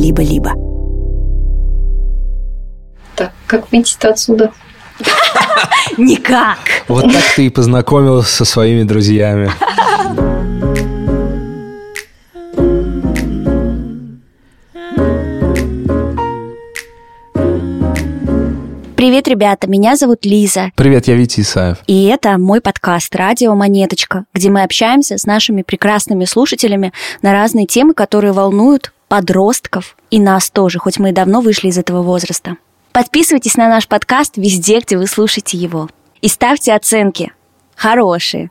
либо-либо. 0.00 0.54
Так, 3.16 3.32
как 3.46 3.70
выйти-то 3.70 4.10
отсюда? 4.10 4.50
Никак. 5.98 6.58
Вот 6.88 7.12
так 7.12 7.22
ты 7.36 7.46
и 7.46 7.50
познакомился 7.50 8.30
со 8.30 8.44
своими 8.44 8.82
друзьями. 8.82 9.50
Привет, 18.96 19.28
ребята, 19.28 19.66
меня 19.66 19.96
зовут 19.96 20.24
Лиза. 20.24 20.72
Привет, 20.76 21.08
я 21.08 21.14
Витя 21.14 21.40
Исаев. 21.40 21.78
И 21.86 22.04
это 22.04 22.36
мой 22.36 22.60
подкаст 22.60 23.14
«Радио 23.16 23.54
Монеточка», 23.54 24.26
где 24.34 24.50
мы 24.50 24.62
общаемся 24.62 25.16
с 25.16 25.24
нашими 25.24 25.62
прекрасными 25.62 26.26
слушателями 26.26 26.92
на 27.22 27.32
разные 27.32 27.66
темы, 27.66 27.94
которые 27.94 28.32
волнуют 28.32 28.92
подростков 29.10 29.96
и 30.10 30.20
нас 30.20 30.50
тоже, 30.50 30.78
хоть 30.78 31.00
мы 31.00 31.10
и 31.10 31.12
давно 31.12 31.40
вышли 31.40 31.68
из 31.68 31.76
этого 31.76 32.00
возраста. 32.02 32.56
Подписывайтесь 32.92 33.56
на 33.56 33.68
наш 33.68 33.88
подкаст 33.88 34.36
везде, 34.36 34.78
где 34.78 34.96
вы 34.96 35.08
слушаете 35.08 35.58
его. 35.58 35.90
И 36.22 36.28
ставьте 36.28 36.72
оценки. 36.72 37.32
Хорошие. 37.74 38.50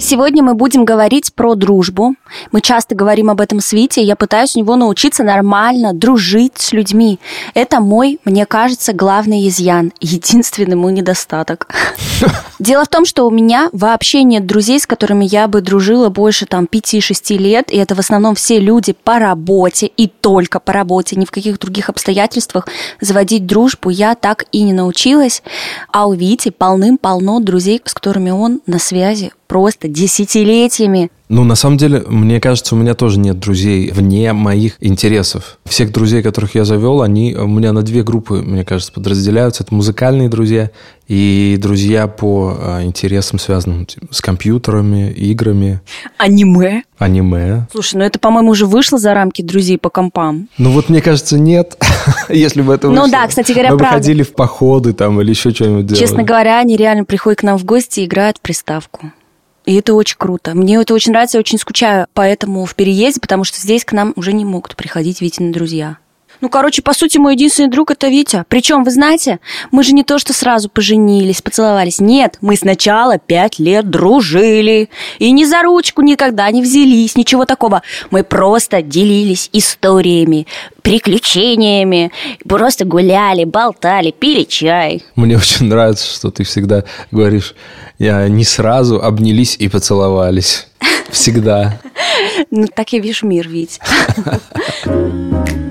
Сегодня 0.00 0.44
мы 0.44 0.54
будем 0.54 0.84
говорить 0.84 1.34
про 1.34 1.56
дружбу. 1.56 2.14
Мы 2.52 2.60
часто 2.60 2.94
говорим 2.94 3.30
об 3.30 3.40
этом 3.40 3.58
с 3.58 3.72
Витей, 3.72 4.04
я 4.04 4.14
пытаюсь 4.14 4.54
у 4.54 4.60
него 4.60 4.76
научиться 4.76 5.24
нормально 5.24 5.92
дружить 5.92 6.56
с 6.58 6.72
людьми. 6.72 7.18
Это 7.54 7.80
мой, 7.80 8.20
мне 8.24 8.46
кажется, 8.46 8.92
главный 8.92 9.48
изъян, 9.48 9.92
единственный 10.00 10.76
мой 10.76 10.92
недостаток. 10.92 11.68
Дело 12.60 12.84
в 12.84 12.88
том, 12.88 13.04
что 13.04 13.26
у 13.26 13.30
меня 13.30 13.70
вообще 13.72 14.22
нет 14.22 14.46
друзей, 14.46 14.78
с 14.78 14.86
которыми 14.86 15.24
я 15.24 15.48
бы 15.48 15.62
дружила 15.62 16.10
больше 16.10 16.46
там 16.46 16.68
5-6 16.70 17.36
лет, 17.36 17.72
и 17.72 17.76
это 17.76 17.96
в 17.96 17.98
основном 17.98 18.36
все 18.36 18.60
люди 18.60 18.92
по 18.92 19.18
работе 19.18 19.86
и 19.86 20.06
только 20.06 20.60
по 20.60 20.72
работе, 20.72 21.16
ни 21.16 21.24
в 21.24 21.32
каких 21.32 21.58
других 21.58 21.88
обстоятельствах 21.88 22.68
заводить 23.00 23.46
дружбу 23.46 23.90
я 23.90 24.14
так 24.14 24.44
и 24.52 24.62
не 24.62 24.72
научилась. 24.72 25.42
А 25.92 26.06
у 26.06 26.12
Вити 26.12 26.50
полным-полно 26.50 27.40
друзей, 27.40 27.82
с 27.84 27.94
которыми 27.94 28.30
он 28.30 28.60
на 28.66 28.78
связи 28.78 29.32
просто 29.48 29.88
десятилетиями. 29.88 31.10
Ну, 31.28 31.44
на 31.44 31.56
самом 31.56 31.76
деле, 31.76 32.02
мне 32.06 32.40
кажется, 32.40 32.74
у 32.74 32.78
меня 32.78 32.94
тоже 32.94 33.18
нет 33.18 33.38
друзей 33.38 33.90
вне 33.90 34.32
моих 34.32 34.76
интересов. 34.80 35.58
Всех 35.66 35.92
друзей, 35.92 36.22
которых 36.22 36.54
я 36.54 36.64
завел, 36.64 37.02
они 37.02 37.34
у 37.34 37.46
меня 37.46 37.72
на 37.72 37.82
две 37.82 38.02
группы, 38.02 38.36
мне 38.40 38.64
кажется, 38.64 38.92
подразделяются. 38.92 39.62
Это 39.62 39.74
музыкальные 39.74 40.30
друзья 40.30 40.70
и 41.06 41.58
друзья 41.60 42.06
по 42.06 42.56
а, 42.58 42.82
интересам, 42.82 43.38
связанным 43.38 43.86
с 44.10 44.22
компьютерами, 44.22 45.10
играми. 45.10 45.80
Аниме? 46.16 46.82
Аниме. 46.96 47.66
Слушай, 47.72 47.96
ну 47.96 48.04
это, 48.04 48.18
по-моему, 48.18 48.50
уже 48.52 48.64
вышло 48.64 48.96
за 48.98 49.12
рамки 49.12 49.42
друзей 49.42 49.76
по 49.76 49.90
компам. 49.90 50.48
Ну 50.56 50.70
вот, 50.70 50.88
мне 50.88 51.02
кажется, 51.02 51.38
нет. 51.38 51.76
Если 52.30 52.62
бы 52.62 52.72
это 52.72 52.88
Ну 52.88 53.02
вышло. 53.02 53.10
да, 53.10 53.26
кстати 53.28 53.52
говоря, 53.52 53.72
Мы 53.72 53.78
правда. 53.78 53.96
ходили 53.98 54.22
в 54.22 54.32
походы 54.32 54.94
там 54.94 55.20
или 55.20 55.28
еще 55.30 55.50
что-нибудь 55.50 55.86
делали. 55.86 56.00
Честно 56.00 56.22
говоря, 56.22 56.58
они 56.58 56.76
реально 56.76 57.04
приходят 57.04 57.40
к 57.40 57.42
нам 57.42 57.58
в 57.58 57.64
гости 57.66 58.00
и 58.00 58.06
играют 58.06 58.38
в 58.38 58.40
приставку. 58.40 59.12
И 59.68 59.74
это 59.74 59.92
очень 59.92 60.16
круто. 60.16 60.54
Мне 60.54 60.76
это 60.80 60.94
очень 60.94 61.12
нравится, 61.12 61.36
я 61.36 61.40
очень 61.40 61.58
скучаю 61.58 62.06
поэтому 62.14 62.64
в 62.64 62.74
переезде, 62.74 63.20
потому 63.20 63.44
что 63.44 63.60
здесь 63.60 63.84
к 63.84 63.92
нам 63.92 64.14
уже 64.16 64.32
не 64.32 64.46
могут 64.46 64.74
приходить 64.76 65.20
Витины 65.20 65.52
друзья. 65.52 65.98
Ну, 66.40 66.48
короче, 66.48 66.82
по 66.82 66.92
сути, 66.92 67.18
мой 67.18 67.34
единственный 67.34 67.68
друг 67.68 67.90
это 67.90 68.08
Витя. 68.08 68.44
Причем, 68.48 68.84
вы 68.84 68.90
знаете, 68.90 69.40
мы 69.70 69.82
же 69.82 69.92
не 69.92 70.04
то, 70.04 70.18
что 70.18 70.32
сразу 70.32 70.68
поженились, 70.68 71.42
поцеловались. 71.42 72.00
Нет, 72.00 72.38
мы 72.40 72.56
сначала 72.56 73.18
пять 73.18 73.58
лет 73.58 73.90
дружили. 73.90 74.88
И 75.18 75.30
ни 75.32 75.44
за 75.44 75.62
ручку 75.62 76.02
никогда 76.02 76.50
не 76.50 76.62
взялись, 76.62 77.16
ничего 77.16 77.44
такого. 77.44 77.82
Мы 78.10 78.22
просто 78.22 78.82
делились 78.82 79.50
историями, 79.52 80.46
приключениями. 80.82 82.12
Просто 82.46 82.84
гуляли, 82.84 83.44
болтали, 83.44 84.12
пили 84.12 84.44
чай. 84.44 85.02
Мне 85.16 85.36
очень 85.36 85.66
нравится, 85.66 86.06
что 86.06 86.30
ты 86.30 86.44
всегда 86.44 86.84
говоришь, 87.10 87.54
я 87.98 88.28
не 88.28 88.44
сразу 88.44 89.02
обнялись 89.02 89.56
и 89.58 89.68
поцеловались. 89.68 90.68
Всегда. 91.10 91.80
Ну, 92.50 92.66
так 92.66 92.92
я 92.92 93.00
вижу 93.00 93.26
мир, 93.26 93.48
Вить. 93.48 93.80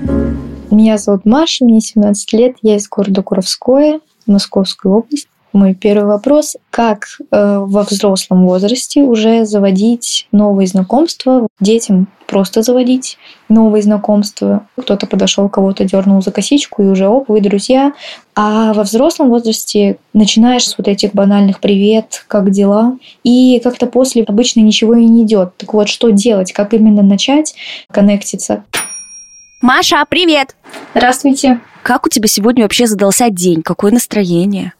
Меня 0.78 0.96
зовут 0.96 1.26
Маша, 1.26 1.64
мне 1.64 1.80
17 1.80 2.32
лет, 2.34 2.56
я 2.62 2.76
из 2.76 2.88
города 2.88 3.20
Куровское, 3.20 3.98
Московской 4.28 4.92
области. 4.92 5.26
Мой 5.52 5.74
первый 5.74 6.06
вопрос. 6.06 6.56
Как 6.70 7.08
э, 7.32 7.58
во 7.58 7.82
взрослом 7.82 8.46
возрасте 8.46 9.02
уже 9.02 9.44
заводить 9.44 10.28
новые 10.30 10.68
знакомства? 10.68 11.48
Детям 11.58 12.06
просто 12.28 12.62
заводить 12.62 13.18
новые 13.48 13.82
знакомства. 13.82 14.68
Кто-то 14.80 15.08
подошел, 15.08 15.48
кого-то 15.48 15.82
дернул 15.82 16.22
за 16.22 16.30
косичку, 16.30 16.84
и 16.84 16.86
уже 16.86 17.08
оп, 17.08 17.28
вы 17.28 17.40
друзья. 17.40 17.92
А 18.36 18.72
во 18.72 18.84
взрослом 18.84 19.30
возрасте 19.30 19.98
начинаешь 20.12 20.68
с 20.68 20.78
вот 20.78 20.86
этих 20.86 21.12
банальных 21.12 21.58
«привет», 21.58 22.24
«как 22.28 22.52
дела?» 22.52 22.96
И 23.24 23.60
как-то 23.64 23.88
после 23.88 24.22
обычно 24.22 24.60
ничего 24.60 24.94
и 24.94 25.04
не 25.04 25.24
идет. 25.24 25.56
Так 25.56 25.74
вот, 25.74 25.88
что 25.88 26.10
делать? 26.10 26.52
Как 26.52 26.72
именно 26.72 27.02
начать 27.02 27.56
коннектиться? 27.90 28.62
Маша, 29.60 30.04
привет! 30.08 30.54
Здравствуйте. 30.94 31.60
Как 31.82 32.06
у 32.06 32.08
тебя 32.08 32.28
сегодня 32.28 32.62
вообще 32.62 32.86
задался 32.86 33.28
день? 33.28 33.62
Какое 33.62 33.90
настроение? 33.90 34.72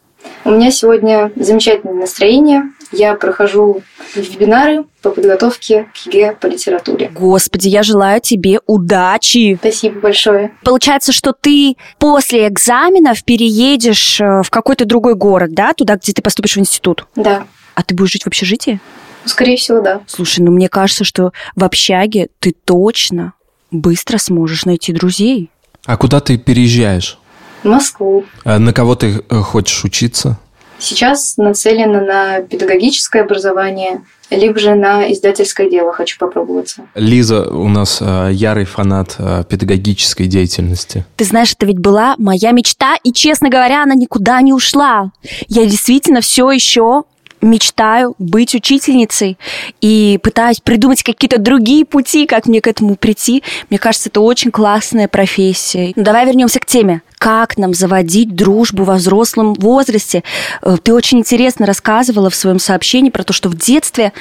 У 0.45 0.51
меня 0.51 0.71
сегодня 0.71 1.31
замечательное 1.35 1.95
настроение. 1.95 2.63
Я 2.93 3.15
прохожу 3.15 3.81
вебинары 4.15 4.85
по 5.01 5.09
подготовке 5.11 5.89
к 5.93 6.05
ЕГЭ 6.07 6.35
по 6.39 6.47
литературе. 6.47 7.09
Господи, 7.13 7.67
я 7.67 7.83
желаю 7.83 8.21
тебе 8.21 8.61
удачи! 8.67 9.57
Спасибо 9.59 9.99
большое. 9.99 10.53
Получается, 10.63 11.11
что 11.11 11.33
ты 11.33 11.75
после 11.99 12.47
экзаменов 12.47 13.23
переедешь 13.25 14.21
э, 14.21 14.41
в 14.43 14.49
какой-то 14.49 14.85
другой 14.85 15.15
город, 15.15 15.53
да? 15.53 15.73
Туда, 15.73 15.97
где 15.97 16.13
ты 16.13 16.21
поступишь 16.21 16.55
в 16.55 16.59
институт. 16.59 17.05
Да, 17.17 17.45
А 17.75 17.83
ты 17.83 17.93
будешь 17.95 18.11
жить 18.13 18.23
в 18.23 18.27
общежитии? 18.27 18.79
ну, 19.23 19.29
скорее 19.29 19.57
всего, 19.57 19.81
да. 19.81 20.01
Слушай, 20.07 20.39
ну 20.39 20.51
мне 20.51 20.69
кажется, 20.69 21.03
что 21.03 21.33
в 21.55 21.63
общаге 21.65 22.29
ты 22.39 22.53
точно 22.53 23.33
быстро 23.71 24.17
сможешь 24.17 24.65
найти 24.65 24.93
друзей. 24.93 25.49
А 25.85 25.97
куда 25.97 26.19
ты 26.19 26.37
переезжаешь? 26.37 27.17
В 27.63 27.67
Москву. 27.67 28.25
А 28.43 28.59
на 28.59 28.73
кого 28.73 28.95
ты 28.95 29.23
э, 29.27 29.35
хочешь 29.41 29.83
учиться? 29.83 30.37
Сейчас 30.79 31.35
нацелена 31.35 32.01
на 32.01 32.41
педагогическое 32.41 33.23
образование, 33.23 34.01
либо 34.29 34.57
же 34.59 34.75
на 34.75 35.11
издательское 35.11 35.69
дело 35.69 35.91
хочу 35.91 36.17
попробоваться. 36.17 36.83
Лиза 36.95 37.49
у 37.49 37.67
нас 37.67 37.97
э, 37.99 38.29
ярый 38.31 38.63
фанат 38.63 39.15
э, 39.19 39.43
педагогической 39.49 40.27
деятельности. 40.27 41.05
Ты 41.17 41.25
знаешь, 41.25 41.51
это 41.51 41.65
ведь 41.65 41.79
была 41.79 42.15
моя 42.17 42.51
мечта, 42.51 42.95
и, 43.03 43.11
честно 43.11 43.49
говоря, 43.49 43.83
она 43.83 43.93
никуда 43.93 44.41
не 44.41 44.53
ушла. 44.53 45.11
Я 45.49 45.65
действительно 45.65 46.21
все 46.21 46.49
еще 46.49 47.03
мечтаю 47.41 48.15
быть 48.19 48.55
учительницей 48.55 49.37
и 49.81 50.19
пытаюсь 50.21 50.59
придумать 50.59 51.03
какие-то 51.03 51.39
другие 51.39 51.85
пути, 51.85 52.25
как 52.25 52.47
мне 52.47 52.61
к 52.61 52.67
этому 52.67 52.95
прийти. 52.95 53.43
Мне 53.69 53.79
кажется, 53.79 54.09
это 54.09 54.21
очень 54.21 54.51
классная 54.51 55.07
профессия. 55.07 55.93
Ну, 55.95 56.03
давай 56.03 56.25
вернемся 56.25 56.59
к 56.59 56.65
теме. 56.65 57.01
Как 57.17 57.57
нам 57.57 57.73
заводить 57.73 58.33
дружбу 58.35 58.83
во 58.83 58.95
взрослом 58.95 59.53
возрасте? 59.53 60.23
Э, 60.61 60.77
Ты 60.81 60.93
очень 60.93 61.19
интересно 61.19 61.65
рассказывала 61.65 62.29
в 62.29 62.35
своем 62.35 62.59
сообщении 62.59 63.09
про 63.09 63.23
то, 63.23 63.33
что 63.33 63.49
в 63.49 63.55
детстве 63.55 64.13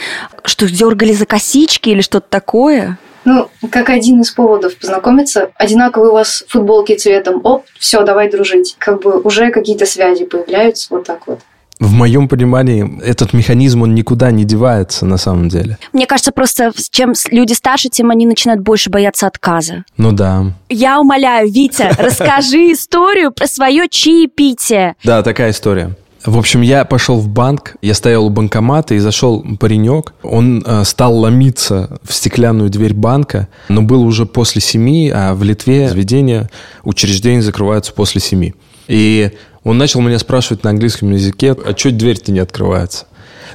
что 0.44 0.66
дергали 0.66 1.12
за 1.12 1.26
косички 1.26 1.90
или 1.90 2.00
что-то 2.00 2.26
такое. 2.28 2.98
Ну, 3.24 3.48
как 3.70 3.90
один 3.90 4.22
из 4.22 4.30
поводов 4.30 4.76
познакомиться, 4.78 5.50
одинаковые 5.56 6.10
у 6.10 6.14
вас 6.14 6.44
футболки 6.48 6.96
цветом, 6.96 7.40
оп, 7.44 7.66
все, 7.78 8.02
давай 8.02 8.30
дружить. 8.30 8.76
Как 8.78 9.02
бы 9.02 9.20
уже 9.20 9.50
какие-то 9.50 9.84
связи 9.84 10.24
появляются, 10.24 10.86
вот 10.90 11.04
так 11.04 11.26
вот. 11.26 11.40
В 11.80 11.92
моем 11.92 12.28
понимании, 12.28 13.00
этот 13.02 13.32
механизм, 13.32 13.82
он 13.82 13.94
никуда 13.94 14.30
не 14.30 14.44
девается 14.44 15.06
на 15.06 15.16
самом 15.16 15.48
деле. 15.48 15.78
Мне 15.92 16.06
кажется, 16.06 16.32
просто 16.32 16.72
чем 16.90 17.12
люди 17.30 17.52
старше, 17.52 17.88
тем 17.88 18.10
они 18.10 18.26
начинают 18.26 18.62
больше 18.62 18.90
бояться 18.90 19.26
отказа. 19.26 19.84
Ну 19.96 20.12
да. 20.12 20.52
Я 20.68 21.00
умоляю, 21.00 21.50
Витя, 21.50 21.90
расскажи 21.98 22.72
историю 22.72 23.30
про 23.30 23.46
свое 23.46 23.88
чаепитие. 23.88 24.96
Да, 25.04 25.22
такая 25.22 25.50
история. 25.50 25.94
В 26.24 26.36
общем, 26.36 26.62
я 26.62 26.84
пошел 26.84 27.18
в 27.20 27.28
банк, 27.28 27.76
я 27.80 27.94
стоял 27.94 28.26
у 28.26 28.30
банкомата, 28.30 28.94
и 28.94 28.98
зашел 28.98 29.44
паренек. 29.58 30.14
Он 30.22 30.64
э, 30.66 30.82
стал 30.84 31.16
ломиться 31.16 32.00
в 32.02 32.12
стеклянную 32.12 32.70
дверь 32.70 32.92
банка, 32.92 33.48
но 33.68 33.82
было 33.82 34.02
уже 34.02 34.26
после 34.26 34.60
семи, 34.60 35.10
а 35.14 35.34
в 35.34 35.44
Литве 35.44 35.88
заведения, 35.88 36.50
учреждения 36.82 37.40
закрываются 37.40 37.92
после 37.92 38.20
семи. 38.20 38.54
И 38.88 39.30
он 39.64 39.78
начал 39.78 40.00
меня 40.00 40.18
спрашивать 40.18 40.64
на 40.64 40.70
английском 40.70 41.10
языке, 41.10 41.52
а 41.52 41.76
что 41.76 41.90
дверь-то 41.90 42.32
не 42.32 42.40
открывается? 42.40 43.06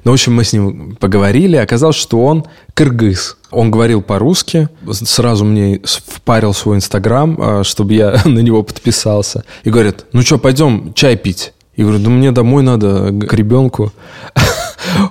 Ну, 0.04 0.12
в 0.12 0.14
общем, 0.16 0.34
мы 0.34 0.44
с 0.44 0.54
ним 0.54 0.98
поговорили, 1.00 1.56
оказалось, 1.56 1.96
что 1.96 2.24
он 2.24 2.46
кыргыз. 2.74 3.38
Он 3.52 3.72
говорил 3.72 4.02
по-русски, 4.02 4.68
сразу 4.92 5.46
мне 5.46 5.82
впарил 5.84 6.54
свой 6.54 6.78
инстаграм, 6.78 7.38
а, 7.40 7.64
чтобы 7.64 7.94
я 7.94 8.22
на 8.26 8.40
него 8.40 8.64
подписался. 8.64 9.44
И 9.64 9.70
говорит, 9.70 10.06
ну 10.12 10.22
что, 10.22 10.38
пойдем 10.38 10.94
чай 10.94 11.16
пить. 11.16 11.54
Я 11.76 11.86
говорю, 11.86 12.04
да 12.04 12.10
мне 12.10 12.32
домой 12.32 12.64
надо, 12.64 13.12
к 13.12 13.34
ребенку. 13.34 13.92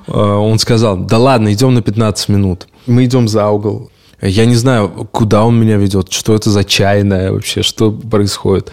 А, 0.07 0.37
Он 0.37 0.59
сказал, 0.59 0.97
да 0.97 1.19
ладно, 1.19 1.53
идем 1.53 1.75
на 1.75 1.83
15 1.83 2.29
минут. 2.29 2.69
Мы 2.87 3.07
идем 3.07 3.27
за 3.27 3.49
угол. 3.49 3.91
Я 4.21 4.45
не 4.47 4.55
знаю, 4.55 5.09
куда 5.11 5.45
он 5.45 5.59
меня 5.59 5.77
ведет, 5.77 6.13
что 6.13 6.35
это 6.35 6.51
за 6.51 6.63
чайная 6.63 7.33
вообще, 7.33 7.63
что 7.63 7.91
происходит. 7.91 8.71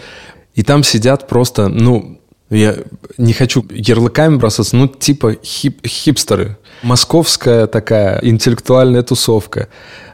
И 0.60 0.64
там 0.64 0.84
сидят 0.84 1.30
просто, 1.30 1.70
ну, 1.70 2.20
я 2.50 2.76
не 3.18 3.32
хочу 3.32 3.66
ярлыками 3.70 4.36
бросаться, 4.36 4.76
ну, 4.76 4.90
типа 4.90 5.38
хип 5.42 5.88
хипстеры. 5.88 6.58
Московская 6.82 7.68
такая 7.68 8.20
интеллектуальная 8.22 9.04
тусовка. 9.04 9.68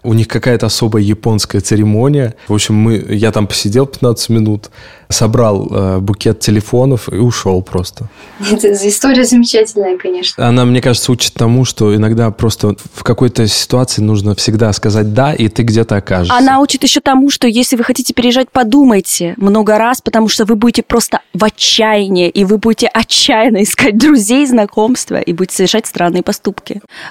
У 0.03 0.13
них 0.13 0.27
какая-то 0.27 0.67
особая 0.67 1.01
японская 1.01 1.62
церемония. 1.62 2.35
В 2.47 2.53
общем, 2.53 2.75
мы, 2.75 3.03
я 3.09 3.31
там 3.31 3.47
посидел 3.47 3.88
15 3.88 4.29
минут, 4.29 4.69
собрал 5.09 5.67
э, 5.71 6.00
букет 6.00 6.39
телефонов 6.39 7.09
и 7.12 7.15
ушел 7.15 7.62
просто. 7.63 8.07
Это 8.39 8.71
история 8.88 9.23
замечательная, 9.23 9.97
конечно. 9.97 10.47
Она, 10.47 10.65
мне 10.65 10.81
кажется, 10.81 11.12
учит 11.12 11.33
тому, 11.33 11.65
что 11.65 11.95
иногда 11.95 12.29
просто 12.29 12.75
в 12.94 13.03
какой-то 13.03 13.47
ситуации 13.47 14.03
нужно 14.03 14.35
всегда 14.35 14.71
сказать 14.73 15.13
«да», 15.13 15.33
и 15.33 15.47
ты 15.47 15.63
где-то 15.63 15.97
окажешься. 15.97 16.38
Она 16.38 16.59
учит 16.59 16.83
еще 16.83 17.00
тому, 17.00 17.31
что 17.31 17.47
если 17.47 17.75
вы 17.75 17.83
хотите 17.83 18.13
переезжать, 18.13 18.51
подумайте 18.51 19.33
много 19.38 19.77
раз, 19.79 20.01
потому 20.01 20.27
что 20.27 20.45
вы 20.45 20.56
будете 20.56 20.83
просто 20.83 21.21
в 21.33 21.44
отчаянии, 21.44 22.29
и 22.29 22.45
вы 22.45 22.59
будете 22.59 22.88
отчаянно 22.88 23.63
искать 23.63 23.97
друзей, 23.97 24.45
знакомства, 24.45 25.19
и 25.19 25.33
будете 25.33 25.56
совершать 25.56 25.88
странные 25.88 26.21
поступки. 26.21 26.55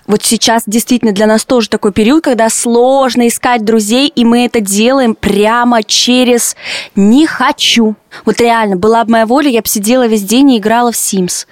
Вот 0.07 0.23
сейчас 0.23 0.65
действительно 0.67 1.13
для 1.13 1.27
нас 1.27 1.45
тоже 1.45 1.69
такой 1.69 1.93
период, 1.93 2.25
когда 2.25 2.49
сложно 2.49 3.29
искать 3.29 3.65
друзей, 3.65 4.09
и 4.09 4.25
мы 4.25 4.45
это 4.45 4.61
делаем 4.61 5.15
прямо 5.15 5.83
через 5.83 6.57
«не 6.95 7.27
хочу», 7.27 7.97
вот 8.25 8.41
реально, 8.41 8.77
была 8.77 9.05
бы 9.05 9.13
моя 9.13 9.27
воля, 9.27 9.51
я 9.51 9.61
бы 9.61 9.69
сидела 9.69 10.07
весь 10.07 10.23
день 10.23 10.53
и 10.53 10.59
играла 10.59 10.93
в 10.93 10.95
Sims. 10.95 11.47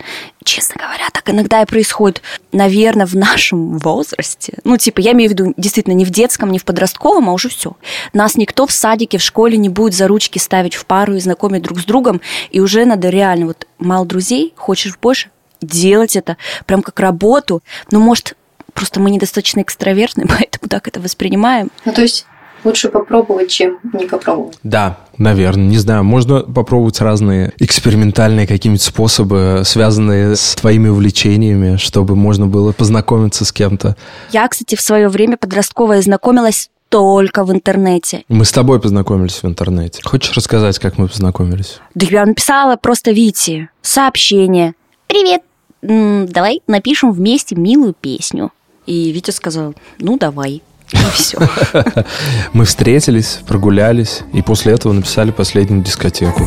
Честно 0.45 0.77
говоря, 0.79 1.09
так 1.13 1.29
иногда 1.31 1.63
и 1.63 1.67
происходит, 1.67 2.23
наверное, 2.53 3.07
в 3.07 3.15
нашем 3.15 3.79
возрасте. 3.79 4.59
Ну, 4.65 4.77
типа, 4.77 5.01
я 5.01 5.13
имею 5.13 5.31
в 5.31 5.33
виду 5.33 5.55
действительно 5.57 5.95
не 5.95 6.05
в 6.05 6.11
детском, 6.11 6.51
не 6.51 6.59
в 6.59 6.65
подростковом, 6.65 7.29
а 7.29 7.33
уже 7.33 7.49
все. 7.49 7.77
Нас 8.13 8.37
никто 8.37 8.67
в 8.67 8.73
садике, 8.73 9.19
в 9.19 9.23
школе 9.23 9.57
не 9.57 9.69
будет 9.69 9.95
за 9.95 10.09
ручки 10.09 10.39
ставить 10.39 10.75
в 10.75 10.85
пару 10.87 11.15
и 11.15 11.21
знакомить 11.21 11.63
друг 11.63 11.81
с 11.81 11.85
другом. 11.85 12.21
И 12.51 12.61
уже 12.61 12.85
надо 12.85 13.09
реально, 13.09 13.47
вот 13.47 13.67
мало 13.79 14.05
друзей, 14.05 14.53
хочешь 14.57 14.99
больше, 15.01 15.31
делать 15.67 16.17
это 16.17 16.37
прям 16.67 16.83
как 16.83 17.01
работу. 17.01 17.63
Ну, 17.91 18.01
может, 18.01 18.37
просто 18.75 19.01
мы 19.01 19.11
недостаточно 19.11 19.61
экстравертны, 19.61 20.27
поэтому 20.29 20.69
так 20.69 20.89
это 20.89 21.01
воспринимаем. 21.01 21.71
Ну, 21.85 21.93
то 21.93 22.03
есть 22.03 22.27
лучше 22.65 22.89
попробовать, 22.89 23.51
чем 23.51 23.79
не 23.93 24.07
попробовать. 24.07 24.59
Да, 24.63 24.99
наверное, 25.19 25.67
не 25.67 25.79
знаю. 25.79 26.05
Можно 26.05 26.41
попробовать 26.41 27.01
разные 27.01 27.53
экспериментальные 27.59 28.47
какие-нибудь 28.47 28.83
способы, 28.83 29.63
связанные 29.65 30.37
с 30.37 30.55
твоими 30.55 30.89
увлечениями, 30.89 31.77
чтобы 31.77 32.15
можно 32.15 32.47
было 32.47 32.73
познакомиться 32.73 33.45
с 33.45 33.53
кем-то. 33.53 33.97
Я, 34.31 34.47
кстати, 34.49 34.75
в 34.75 34.81
свое 34.81 35.09
время 35.09 35.37
подростковая 35.37 36.03
знакомилась 36.03 36.71
только 36.89 37.45
в 37.45 37.51
интернете. 37.51 38.25
Мы 38.29 38.45
с 38.45 38.53
тобой 38.53 38.79
познакомились 38.79 39.43
в 39.43 39.47
интернете. 39.47 40.03
Хочешь 40.05 40.37
рассказать, 40.37 40.79
как 40.79 40.99
мы 40.99 41.09
познакомились? 41.09 41.81
Да 41.95 42.07
я 42.09 42.27
написала 42.27 42.77
просто 42.77 43.13
Вите 43.13 43.71
сообщение. 43.81 44.75
«Привет, 45.07 45.43
давай 45.83 46.63
напишем 46.67 47.13
вместе 47.13 47.55
милую 47.55 47.95
песню». 47.95 48.53
И 48.87 49.13
Витя 49.13 49.31
сказал, 49.31 49.75
ну 49.99 50.19
давай. 50.19 50.63
И 50.91 50.97
все. 51.15 51.39
Мы 52.53 52.65
встретились, 52.65 53.39
прогулялись, 53.47 54.21
и 54.33 54.43
после 54.43 54.73
этого 54.73 54.93
написали 54.93 55.31
последнюю 55.31 55.83
дискотеку. 55.83 56.47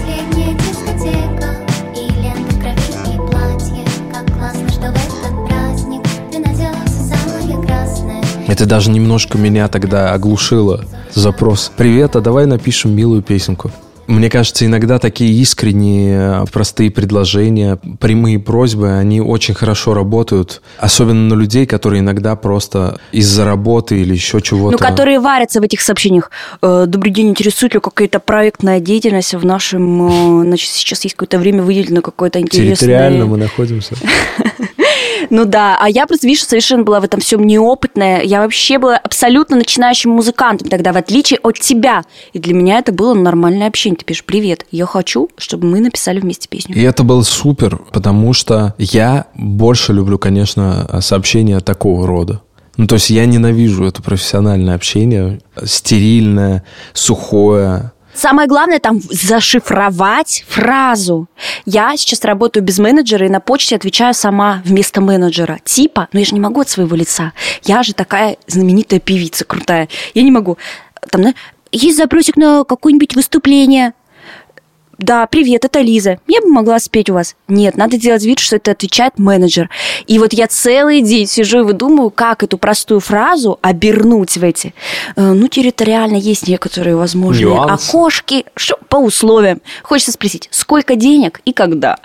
Это 8.48 8.66
даже 8.66 8.92
немножко 8.92 9.38
меня 9.38 9.68
тогда 9.68 10.14
оглушило. 10.14 10.86
Запрос. 11.14 11.72
Привет, 11.76 12.16
а 12.16 12.22
давай 12.22 12.46
напишем 12.46 12.96
милую 12.96 13.22
песенку. 13.22 13.72
Мне 14.08 14.30
кажется, 14.30 14.66
иногда 14.66 15.00
такие 15.00 15.32
искренние, 15.42 16.46
простые 16.52 16.92
предложения, 16.92 17.80
прямые 18.00 18.40
просьбы, 18.40 18.92
они 18.92 19.20
очень 19.22 19.54
хорошо 19.54 19.94
работают. 19.94 20.62
Особенно 20.78 21.36
на 21.36 21.40
людей, 21.40 21.66
которые 21.66 22.02
иногда 22.02 22.36
просто 22.36 23.00
из-за 23.12 23.46
работы 23.46 24.00
или 24.00 24.14
еще 24.14 24.42
чего-то... 24.42 24.74
Ну, 24.74 24.78
которые 24.78 25.20
варятся 25.20 25.60
в 25.60 25.64
этих 25.64 25.82
сообщениях. 25.82 26.30
«Э, 26.62 26.86
Добрый 26.88 27.12
день, 27.12 27.30
интересует 27.30 27.74
ли 27.74 27.80
какая-то 27.80 28.20
проектная 28.20 28.80
деятельность 28.80 29.34
в 29.34 29.44
нашем... 29.44 30.42
Э, 30.42 30.46
значит, 30.46 30.70
сейчас 30.70 31.04
есть 31.04 31.16
какое-то 31.16 31.40
время 31.40 31.64
выделено 31.64 32.02
какое-то 32.02 32.40
интересное... 32.40 32.76
Территориально 32.76 33.26
мы 33.26 33.38
находимся. 33.38 33.96
Ну 35.30 35.46
да, 35.46 35.78
а 35.80 35.90
я 35.90 36.08
просто, 36.08 36.28
видишь, 36.28 36.46
совершенно 36.46 36.84
была 36.84 37.00
в 37.00 37.04
этом 37.04 37.20
всем 37.20 37.46
неопытная. 37.46 38.22
Я 38.22 38.42
вообще 38.42 38.78
была 38.78 38.98
абсолютно 38.98 39.56
начинающим 39.58 40.12
музыкантом 40.12 40.70
тогда, 40.70 40.94
в 40.94 40.98
отличие 40.98 41.40
от 41.44 41.60
тебя. 41.60 42.04
И 42.34 42.40
для 42.40 42.54
меня 42.54 42.80
это 42.80 42.92
было 42.92 43.14
нормальное 43.14 43.68
общение. 43.68 43.98
Ты 43.98 44.06
пишешь, 44.06 44.26
привет, 44.26 44.66
я 44.72 44.86
хочу, 44.86 45.30
чтобы 45.38 45.68
мы 45.68 45.80
написали 45.80 46.20
вместе 46.20 46.48
песню. 46.48 46.76
И 46.76 46.82
это 46.82 47.04
было 47.04 47.24
супер, 47.24 47.78
потому 47.92 48.34
что 48.34 48.74
я 48.78 49.26
больше 49.36 49.94
люблю, 49.94 50.18
конечно, 50.18 51.02
сообщения 51.02 51.60
такого 51.60 52.06
рода. 52.08 52.42
Ну, 52.78 52.88
то 52.88 52.96
есть 52.96 53.10
я 53.10 53.26
ненавижу 53.26 53.86
это 53.86 54.02
профессиональное 54.02 54.76
общение, 54.76 55.40
стерильное, 55.64 56.64
сухое, 56.94 57.94
Самое 58.16 58.48
главное 58.48 58.80
там 58.80 59.02
зашифровать 59.02 60.46
фразу. 60.48 61.28
Я 61.66 61.96
сейчас 61.98 62.24
работаю 62.24 62.64
без 62.64 62.80
менеджера 62.80 63.26
и 63.26 63.30
на 63.30 63.42
почте 63.42 63.76
отвечаю 63.76 64.14
сама 64.14 64.62
вместо 64.66 65.02
менеджера. 65.02 65.60
Типа, 65.66 66.08
ну 66.14 66.20
я 66.20 66.26
же 66.26 66.34
не 66.34 66.40
могу 66.40 66.62
от 66.62 66.70
своего 66.70 66.96
лица. 66.96 67.34
Я 67.64 67.84
же 67.84 67.94
такая 67.94 68.38
знаменитая 68.48 69.00
певица 69.02 69.44
крутая. 69.44 69.90
Я 70.14 70.24
не 70.24 70.32
могу. 70.32 70.58
Там, 71.12 71.34
есть 71.72 71.98
запросик 71.98 72.38
на 72.38 72.64
какое-нибудь 72.64 73.16
выступление 73.16 73.94
да, 74.98 75.26
привет, 75.28 75.66
это 75.66 75.82
Лиза. 75.82 76.20
Я 76.28 76.42
бы 76.42 76.48
могла 76.48 76.80
спеть 76.80 77.10
у 77.10 77.16
вас. 77.16 77.36
Нет, 77.48 77.76
надо 77.76 77.98
делать 77.98 78.24
вид, 78.24 78.40
что 78.40 78.56
это 78.56 78.72
отвечает 78.72 79.20
менеджер. 79.20 79.70
И 80.08 80.20
вот 80.20 80.32
я 80.34 80.48
целый 80.48 81.02
день 81.02 81.28
сижу 81.28 81.60
и 81.60 81.64
выдумываю, 81.64 82.12
как 82.12 82.44
эту 82.44 82.58
простую 82.58 83.02
фразу 83.02 83.60
обернуть 83.62 84.38
в 84.38 84.44
эти. 84.44 84.74
Э, 85.16 85.34
ну, 85.34 85.48
территориально 85.48 86.16
есть 86.16 86.48
некоторые 86.48 86.96
возможные 86.96 87.48
Нюанс. 87.48 87.90
окошки 87.90 88.46
что, 88.56 88.78
по 88.88 88.98
условиям. 88.98 89.62
Хочется 89.84 90.14
спросить, 90.14 90.48
сколько 90.52 90.96
денег 90.96 91.42
и 91.44 91.52
когда? 91.52 91.98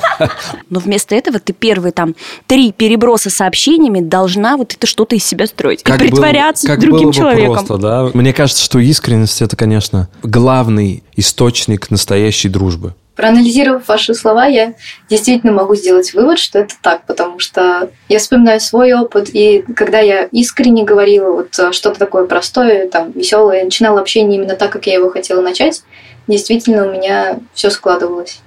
Но 0.70 0.80
вместо 0.80 1.14
этого 1.14 1.38
ты 1.38 1.52
первые 1.52 1.92
там 1.92 2.14
три 2.46 2.72
переброса 2.72 3.30
сообщениями 3.30 4.00
должна 4.00 4.56
вот 4.56 4.74
это 4.74 4.86
что-то 4.86 5.16
из 5.16 5.24
себя 5.24 5.46
строить. 5.46 5.80
и 5.80 5.92
притворяться 5.92 6.76
другим 6.76 7.12
человеком. 7.12 8.10
Мне 8.14 8.32
кажется, 8.32 8.62
что 8.62 8.78
искренность 8.78 9.40
это, 9.40 9.56
конечно, 9.56 10.08
главный 10.22 11.02
источник 11.16 11.90
настоящей 12.18 12.48
дружбы. 12.48 12.94
Проанализировав 13.14 13.88
ваши 13.88 14.14
слова, 14.14 14.46
я 14.46 14.74
действительно 15.10 15.52
могу 15.52 15.74
сделать 15.74 16.14
вывод, 16.14 16.38
что 16.38 16.60
это 16.60 16.74
так, 16.80 17.04
потому 17.06 17.40
что 17.40 17.90
я 18.08 18.18
вспоминаю 18.20 18.60
свой 18.60 18.92
опыт, 18.92 19.28
и 19.32 19.64
когда 19.74 19.98
я 19.98 20.24
искренне 20.30 20.84
говорила 20.84 21.32
вот 21.32 21.58
э, 21.58 21.72
что-то 21.72 21.98
такое 21.98 22.26
простое, 22.26 22.88
там, 22.88 23.10
веселое, 23.10 23.64
начинала 23.64 24.00
общение 24.00 24.38
именно 24.38 24.54
так, 24.54 24.70
как 24.70 24.86
я 24.86 24.94
его 24.94 25.10
хотела 25.10 25.42
начать, 25.42 25.82
действительно 26.28 26.86
у 26.86 26.92
меня 26.92 27.40
все 27.54 27.70
складывалось. 27.70 28.38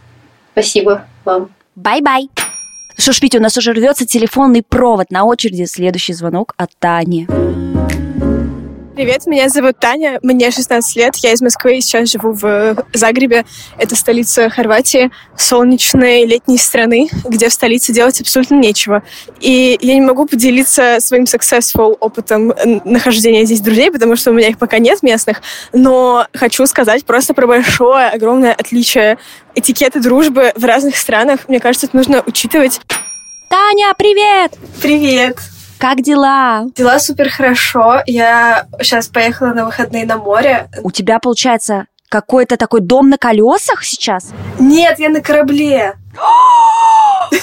Спасибо 0.53 1.05
вам. 1.25 1.49
Bye-bye. 1.75 2.29
Что 2.97 3.11
ж, 3.11 3.21
Витя, 3.21 3.37
у 3.37 3.41
нас 3.41 3.57
уже 3.57 3.73
рвется 3.73 4.05
телефонный 4.05 4.63
провод. 4.63 5.11
На 5.11 5.25
очереди 5.25 5.65
следующий 5.65 6.13
звонок 6.13 6.53
от 6.55 6.69
Тани. 6.79 7.27
Привет, 9.01 9.25
меня 9.25 9.49
зовут 9.49 9.79
Таня, 9.79 10.19
мне 10.21 10.51
16 10.51 10.95
лет, 10.95 11.15
я 11.23 11.31
из 11.31 11.41
Москвы 11.41 11.79
и 11.79 11.81
сейчас 11.81 12.11
живу 12.11 12.33
в 12.33 12.85
Загребе. 12.93 13.45
Это 13.79 13.95
столица 13.95 14.47
Хорватии, 14.51 15.09
солнечной 15.35 16.23
летней 16.27 16.59
страны, 16.59 17.09
где 17.25 17.49
в 17.49 17.51
столице 17.51 17.93
делать 17.93 18.21
абсолютно 18.21 18.57
нечего. 18.57 19.01
И 19.39 19.75
я 19.81 19.95
не 19.95 20.01
могу 20.01 20.27
поделиться 20.27 20.97
своим 20.99 21.23
successful 21.23 21.97
опытом 21.99 22.53
нахождения 22.85 23.43
здесь 23.43 23.61
друзей, 23.61 23.89
потому 23.89 24.15
что 24.15 24.29
у 24.29 24.35
меня 24.35 24.49
их 24.49 24.59
пока 24.59 24.77
нет 24.77 25.01
местных, 25.01 25.41
но 25.73 26.27
хочу 26.35 26.67
сказать 26.67 27.03
просто 27.03 27.33
про 27.33 27.47
большое, 27.47 28.05
огромное 28.05 28.53
отличие 28.53 29.17
этикеты 29.55 29.99
дружбы 29.99 30.51
в 30.55 30.63
разных 30.63 30.95
странах. 30.95 31.47
Мне 31.47 31.59
кажется, 31.59 31.87
это 31.87 31.97
нужно 31.97 32.21
учитывать. 32.27 32.79
Таня, 33.49 33.95
привет! 33.97 34.51
Привет! 34.79 35.39
Как 35.81 36.03
дела? 36.03 36.67
Дела 36.75 36.99
супер 36.99 37.27
хорошо. 37.27 38.03
Я 38.05 38.67
сейчас 38.83 39.07
поехала 39.07 39.47
на 39.47 39.65
выходные 39.65 40.05
на 40.05 40.17
море. 40.17 40.69
У 40.83 40.91
тебя, 40.91 41.17
получается, 41.17 41.87
какой-то 42.07 42.55
такой 42.55 42.81
дом 42.81 43.09
на 43.09 43.17
колесах 43.17 43.83
сейчас? 43.83 44.29
Нет, 44.59 44.99
я 44.99 45.09
на 45.09 45.21
корабле. 45.21 45.95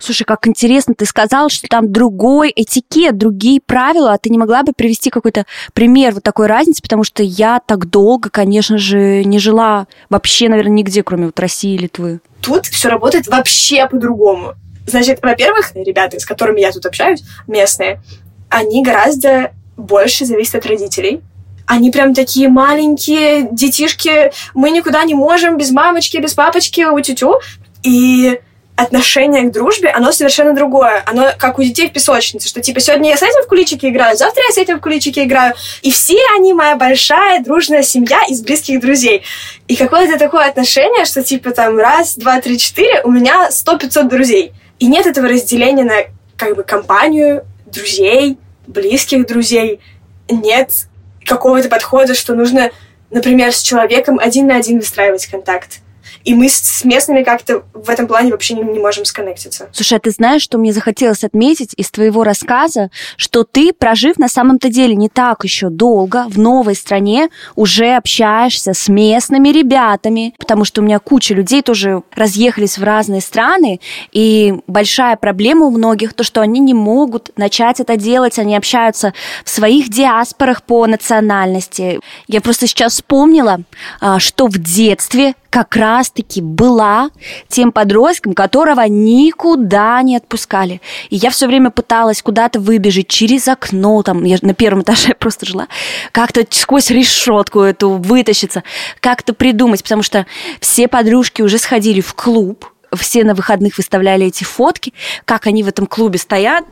Слушай, 0.00 0.24
как 0.24 0.48
интересно, 0.48 0.94
ты 0.94 1.06
сказал, 1.06 1.48
что 1.48 1.68
там 1.68 1.92
другой 1.92 2.52
этикет, 2.54 3.16
другие 3.16 3.60
правила, 3.64 4.12
а 4.12 4.18
ты 4.18 4.28
не 4.30 4.38
могла 4.38 4.64
бы 4.64 4.72
привести 4.72 5.10
какой-то 5.10 5.44
пример 5.72 6.14
вот 6.14 6.24
такой 6.24 6.48
разницы, 6.48 6.82
потому 6.82 7.04
что 7.04 7.22
я 7.22 7.60
так 7.64 7.88
долго, 7.88 8.28
конечно 8.28 8.76
же, 8.76 9.22
не 9.22 9.38
жила 9.38 9.86
вообще, 10.10 10.48
наверное, 10.48 10.72
нигде, 10.72 11.04
кроме 11.04 11.26
вот 11.26 11.38
России 11.38 11.74
и 11.74 11.78
Литвы. 11.78 12.18
Тут 12.40 12.66
все 12.66 12.88
работает 12.88 13.28
вообще 13.28 13.86
по-другому. 13.86 14.54
Значит, 14.86 15.18
во-первых, 15.22 15.72
ребята, 15.74 16.18
с 16.18 16.24
которыми 16.24 16.60
я 16.60 16.72
тут 16.72 16.86
общаюсь, 16.86 17.22
местные, 17.46 18.00
они 18.48 18.82
гораздо 18.82 19.52
больше 19.76 20.24
зависит 20.24 20.54
от 20.54 20.66
родителей. 20.66 21.20
Они 21.66 21.90
прям 21.90 22.14
такие 22.14 22.48
маленькие 22.48 23.48
детишки. 23.50 24.32
Мы 24.54 24.70
никуда 24.70 25.02
не 25.04 25.14
можем 25.14 25.58
без 25.58 25.72
мамочки, 25.72 26.16
без 26.18 26.32
папочки, 26.32 26.82
у 26.82 27.00
тютю. 27.00 27.40
И 27.82 28.40
отношение 28.76 29.42
к 29.44 29.52
дружбе, 29.52 29.88
оно 29.88 30.12
совершенно 30.12 30.54
другое. 30.54 31.02
Оно 31.06 31.30
как 31.36 31.58
у 31.58 31.62
детей 31.62 31.88
в 31.88 31.92
песочнице, 31.92 32.48
что 32.48 32.60
типа 32.60 32.78
сегодня 32.78 33.10
я 33.10 33.16
с 33.16 33.22
этим 33.22 33.42
в 33.42 33.48
куличики 33.48 33.86
играю, 33.86 34.16
завтра 34.16 34.44
я 34.46 34.52
с 34.52 34.58
этим 34.58 34.78
в 34.78 34.80
куличики 34.80 35.20
играю. 35.20 35.54
И 35.82 35.90
все 35.90 36.18
они 36.36 36.52
моя 36.52 36.76
большая 36.76 37.42
дружная 37.42 37.82
семья 37.82 38.20
из 38.28 38.42
близких 38.42 38.80
друзей. 38.80 39.22
И 39.66 39.76
какое-то 39.76 40.18
такое 40.18 40.46
отношение, 40.46 41.06
что 41.06 41.24
типа 41.24 41.50
там 41.50 41.78
раз, 41.78 42.16
два, 42.16 42.40
три, 42.40 42.58
четыре, 42.58 43.00
у 43.02 43.10
меня 43.10 43.50
сто 43.50 43.78
пятьсот 43.78 44.08
друзей. 44.08 44.52
И 44.78 44.86
нет 44.86 45.06
этого 45.06 45.28
разделения 45.28 45.84
на 45.84 45.94
как 46.36 46.54
бы 46.56 46.62
компанию, 46.62 47.44
друзей, 47.66 48.38
близких 48.66 49.26
друзей. 49.26 49.80
Нет 50.28 50.88
какого-то 51.24 51.68
подхода, 51.68 52.14
что 52.14 52.34
нужно, 52.34 52.70
например, 53.10 53.52
с 53.52 53.62
человеком 53.62 54.18
один 54.18 54.46
на 54.46 54.56
один 54.56 54.78
выстраивать 54.78 55.26
контакт 55.26 55.80
и 56.26 56.34
мы 56.34 56.48
с 56.48 56.84
местными 56.84 57.22
как-то 57.22 57.62
в 57.72 57.88
этом 57.88 58.08
плане 58.08 58.32
вообще 58.32 58.54
не, 58.54 58.62
не 58.64 58.80
можем 58.80 59.04
сконнектиться. 59.04 59.68
Слушай, 59.70 59.98
а 59.98 60.00
ты 60.00 60.10
знаешь, 60.10 60.42
что 60.42 60.58
мне 60.58 60.72
захотелось 60.72 61.22
отметить 61.22 61.72
из 61.76 61.88
твоего 61.92 62.24
рассказа, 62.24 62.90
что 63.16 63.44
ты, 63.44 63.72
прожив 63.72 64.18
на 64.18 64.28
самом-то 64.28 64.68
деле 64.68 64.96
не 64.96 65.08
так 65.08 65.44
еще 65.44 65.70
долго 65.70 66.26
в 66.28 66.36
новой 66.36 66.74
стране, 66.74 67.28
уже 67.54 67.94
общаешься 67.94 68.74
с 68.74 68.88
местными 68.88 69.50
ребятами, 69.50 70.34
потому 70.36 70.64
что 70.64 70.80
у 70.80 70.84
меня 70.84 70.98
куча 70.98 71.32
людей 71.32 71.62
тоже 71.62 72.02
разъехались 72.12 72.76
в 72.76 72.82
разные 72.82 73.20
страны, 73.20 73.78
и 74.10 74.52
большая 74.66 75.14
проблема 75.14 75.66
у 75.66 75.70
многих 75.70 76.12
то, 76.12 76.24
что 76.24 76.40
они 76.40 76.58
не 76.58 76.74
могут 76.74 77.30
начать 77.36 77.78
это 77.78 77.96
делать, 77.96 78.40
они 78.40 78.56
общаются 78.56 79.14
в 79.44 79.50
своих 79.50 79.90
диаспорах 79.90 80.64
по 80.64 80.88
национальности. 80.88 82.00
Я 82.26 82.40
просто 82.40 82.66
сейчас 82.66 82.94
вспомнила, 82.94 83.60
а, 84.00 84.18
что 84.18 84.48
в 84.48 84.58
детстве 84.58 85.34
как 85.50 85.76
раз-таки 85.76 86.40
была 86.40 87.10
тем 87.48 87.72
подростком, 87.72 88.34
которого 88.34 88.82
никуда 88.88 90.00
не 90.02 90.16
отпускали. 90.16 90.80
И 91.10 91.16
я 91.16 91.30
все 91.30 91.46
время 91.46 91.70
пыталась 91.70 92.22
куда-то 92.22 92.60
выбежать 92.60 93.08
через 93.08 93.48
окно, 93.48 94.02
там, 94.02 94.24
я 94.24 94.38
на 94.42 94.54
первом 94.54 94.82
этаже 94.82 95.14
просто 95.18 95.46
жила, 95.46 95.68
как-то 96.12 96.44
сквозь 96.50 96.90
решетку 96.90 97.60
эту 97.60 97.90
вытащиться, 97.90 98.62
как-то 99.00 99.34
придумать, 99.34 99.82
потому 99.82 100.02
что 100.02 100.26
все 100.60 100.88
подружки 100.88 101.42
уже 101.42 101.58
сходили 101.58 102.00
в 102.00 102.14
клуб, 102.14 102.66
все 102.94 103.24
на 103.24 103.34
выходных 103.34 103.76
выставляли 103.76 104.26
эти 104.26 104.44
фотки, 104.44 104.92
как 105.24 105.46
они 105.46 105.62
в 105.62 105.68
этом 105.68 105.86
клубе 105.86 106.18
стоят, 106.18 106.64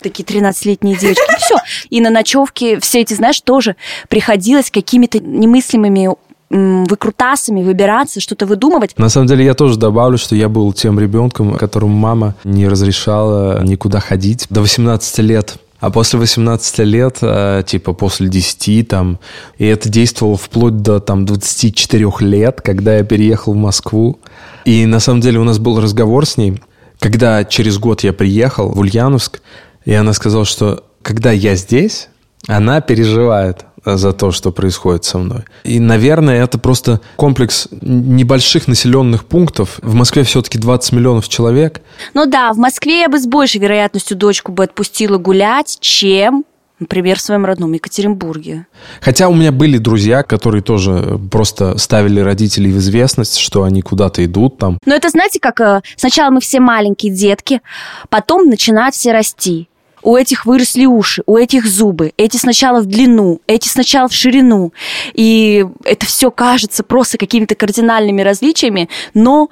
такие 0.00 0.24
13-летние 0.24 0.96
девочки, 0.96 1.36
все. 1.38 1.56
И 1.90 2.00
на 2.00 2.10
ночевке 2.10 2.78
все 2.80 3.00
эти, 3.00 3.14
знаешь, 3.14 3.40
тоже 3.40 3.76
приходилось 4.08 4.70
какими-то 4.70 5.18
немыслимыми 5.18 6.10
выкрутасами 6.50 7.62
выбираться, 7.62 8.20
что-то 8.20 8.46
выдумывать. 8.46 8.96
На 8.98 9.08
самом 9.08 9.26
деле 9.26 9.44
я 9.44 9.54
тоже 9.54 9.78
добавлю, 9.78 10.18
что 10.18 10.34
я 10.34 10.48
был 10.48 10.72
тем 10.72 10.98
ребенком, 10.98 11.56
которому 11.56 11.94
мама 11.96 12.34
не 12.44 12.68
разрешала 12.68 13.62
никуда 13.62 14.00
ходить 14.00 14.46
до 14.50 14.60
18 14.60 15.18
лет. 15.18 15.56
А 15.80 15.90
после 15.90 16.18
18 16.18 16.78
лет, 16.80 17.18
э, 17.20 17.62
типа 17.64 17.92
после 17.92 18.28
10 18.28 18.88
там, 18.88 19.20
и 19.58 19.66
это 19.66 19.88
действовало 19.88 20.36
вплоть 20.36 20.82
до 20.82 20.98
там 20.98 21.24
24 21.24 22.10
лет, 22.20 22.60
когда 22.62 22.96
я 22.96 23.04
переехал 23.04 23.52
в 23.52 23.56
Москву. 23.56 24.18
И 24.64 24.86
на 24.86 24.98
самом 24.98 25.20
деле 25.20 25.38
у 25.38 25.44
нас 25.44 25.58
был 25.58 25.80
разговор 25.80 26.26
с 26.26 26.36
ней, 26.36 26.60
когда 26.98 27.44
через 27.44 27.78
год 27.78 28.02
я 28.02 28.12
приехал 28.12 28.70
в 28.70 28.78
Ульяновск, 28.80 29.40
и 29.84 29.92
она 29.94 30.12
сказала, 30.14 30.44
что 30.44 30.84
когда 31.02 31.30
я 31.30 31.54
здесь, 31.54 32.08
она 32.48 32.80
переживает 32.80 33.64
за 33.96 34.12
то, 34.12 34.30
что 34.30 34.52
происходит 34.52 35.04
со 35.04 35.18
мной. 35.18 35.44
И, 35.64 35.80
наверное, 35.80 36.42
это 36.42 36.58
просто 36.58 37.00
комплекс 37.16 37.68
небольших 37.70 38.68
населенных 38.68 39.24
пунктов. 39.24 39.78
В 39.82 39.94
Москве 39.94 40.22
все-таки 40.24 40.58
20 40.58 40.92
миллионов 40.92 41.28
человек. 41.28 41.80
Ну 42.14 42.26
да, 42.26 42.52
в 42.52 42.58
Москве 42.58 43.00
я 43.00 43.08
бы 43.08 43.18
с 43.18 43.26
большей 43.26 43.60
вероятностью 43.60 44.16
дочку 44.16 44.52
бы 44.52 44.64
отпустила 44.64 45.18
гулять, 45.18 45.78
чем 45.80 46.44
Например, 46.80 47.18
в 47.18 47.20
своем 47.20 47.44
родном 47.44 47.72
Екатеринбурге. 47.72 48.66
Хотя 49.00 49.28
у 49.28 49.34
меня 49.34 49.50
были 49.50 49.78
друзья, 49.78 50.22
которые 50.22 50.62
тоже 50.62 51.18
просто 51.30 51.76
ставили 51.76 52.20
родителей 52.20 52.70
в 52.70 52.78
известность, 52.78 53.36
что 53.38 53.64
они 53.64 53.82
куда-то 53.82 54.24
идут 54.24 54.58
там. 54.58 54.78
Но 54.86 54.94
это 54.94 55.08
знаете, 55.08 55.40
как 55.40 55.60
э, 55.60 55.82
сначала 55.96 56.30
мы 56.30 56.40
все 56.40 56.60
маленькие 56.60 57.12
детки, 57.12 57.62
потом 58.10 58.48
начинают 58.48 58.94
все 58.94 59.12
расти 59.12 59.67
у 60.02 60.16
этих 60.16 60.46
выросли 60.46 60.86
уши, 60.86 61.22
у 61.26 61.36
этих 61.36 61.66
зубы, 61.66 62.12
эти 62.16 62.36
сначала 62.36 62.80
в 62.80 62.86
длину, 62.86 63.40
эти 63.46 63.68
сначала 63.68 64.08
в 64.08 64.14
ширину. 64.14 64.72
И 65.14 65.66
это 65.84 66.06
все 66.06 66.30
кажется 66.30 66.82
просто 66.82 67.18
какими-то 67.18 67.54
кардинальными 67.54 68.22
различиями, 68.22 68.88
но 69.14 69.50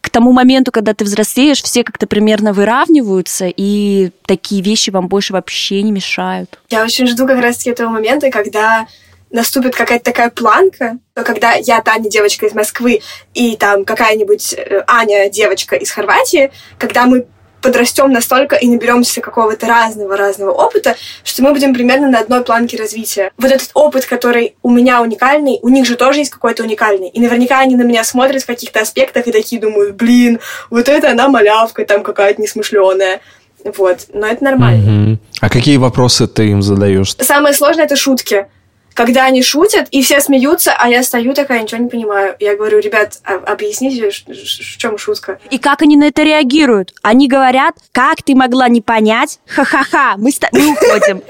к 0.00 0.08
тому 0.08 0.32
моменту, 0.32 0.72
когда 0.72 0.94
ты 0.94 1.04
взрослеешь, 1.04 1.62
все 1.62 1.84
как-то 1.84 2.06
примерно 2.06 2.52
выравниваются, 2.52 3.52
и 3.54 4.10
такие 4.24 4.62
вещи 4.62 4.90
вам 4.90 5.08
больше 5.08 5.32
вообще 5.32 5.82
не 5.82 5.92
мешают. 5.92 6.58
Я 6.70 6.82
очень 6.84 7.06
жду 7.06 7.26
как 7.26 7.40
раз-таки 7.40 7.70
этого 7.70 7.90
момента, 7.90 8.30
когда 8.30 8.86
наступит 9.30 9.76
какая-то 9.76 10.04
такая 10.04 10.30
планка, 10.30 10.98
когда 11.14 11.52
я 11.52 11.80
Таня, 11.82 12.10
девочка 12.10 12.46
из 12.46 12.54
Москвы, 12.54 13.00
и 13.34 13.56
там 13.56 13.84
какая-нибудь 13.84 14.54
э, 14.54 14.82
Аня, 14.86 15.30
девочка 15.30 15.76
из 15.76 15.90
Хорватии, 15.90 16.50
когда 16.78 17.06
мы 17.06 17.26
подрастем 17.60 18.12
настолько 18.12 18.56
и 18.56 18.68
наберемся 18.68 19.20
какого-то 19.20 19.66
разного-разного 19.66 20.50
опыта, 20.50 20.96
что 21.24 21.42
мы 21.42 21.52
будем 21.52 21.74
примерно 21.74 22.08
на 22.08 22.18
одной 22.20 22.42
планке 22.42 22.76
развития. 22.76 23.30
Вот 23.38 23.50
этот 23.50 23.70
опыт, 23.74 24.06
который 24.06 24.54
у 24.62 24.70
меня 24.70 25.02
уникальный, 25.02 25.58
у 25.62 25.68
них 25.68 25.86
же 25.86 25.96
тоже 25.96 26.20
есть 26.20 26.30
какой-то 26.30 26.62
уникальный. 26.62 27.08
И 27.08 27.20
наверняка 27.20 27.60
они 27.60 27.76
на 27.76 27.82
меня 27.82 28.04
смотрят 28.04 28.42
в 28.42 28.46
каких-то 28.46 28.80
аспектах 28.80 29.26
и 29.26 29.32
такие 29.32 29.60
думают, 29.60 29.96
блин, 29.96 30.40
вот 30.70 30.88
это 30.88 31.10
она 31.10 31.28
малявка 31.28 31.84
там 31.84 32.02
какая-то 32.02 32.40
несмышленая. 32.40 33.20
Вот, 33.64 34.06
но 34.12 34.26
это 34.26 34.42
нормально. 34.42 35.12
Угу. 35.12 35.18
А 35.42 35.50
какие 35.50 35.76
вопросы 35.76 36.26
ты 36.26 36.48
им 36.48 36.62
задаешь? 36.62 37.14
Самое 37.18 37.54
сложное 37.54 37.84
это 37.84 37.96
шутки 37.96 38.46
когда 38.94 39.24
они 39.24 39.42
шутят, 39.42 39.88
и 39.90 40.02
все 40.02 40.20
смеются, 40.20 40.72
а 40.76 40.88
я 40.88 41.02
стою 41.02 41.32
такая, 41.34 41.62
ничего 41.62 41.82
не 41.82 41.88
понимаю. 41.88 42.36
Я 42.40 42.56
говорю, 42.56 42.80
ребят, 42.80 43.18
а, 43.24 43.34
объясните, 43.34 44.10
в 44.10 44.78
чем 44.78 44.98
шутка. 44.98 45.38
И 45.50 45.58
как 45.58 45.82
они 45.82 45.96
на 45.96 46.04
это 46.04 46.22
реагируют? 46.22 46.92
Они 47.02 47.28
говорят, 47.28 47.74
как 47.92 48.22
ты 48.22 48.34
могла 48.34 48.68
не 48.68 48.82
понять? 48.82 49.38
Ха-ха-ха, 49.46 50.14
мы, 50.16 50.30
мы 50.52 50.72
уходим. 50.72 51.22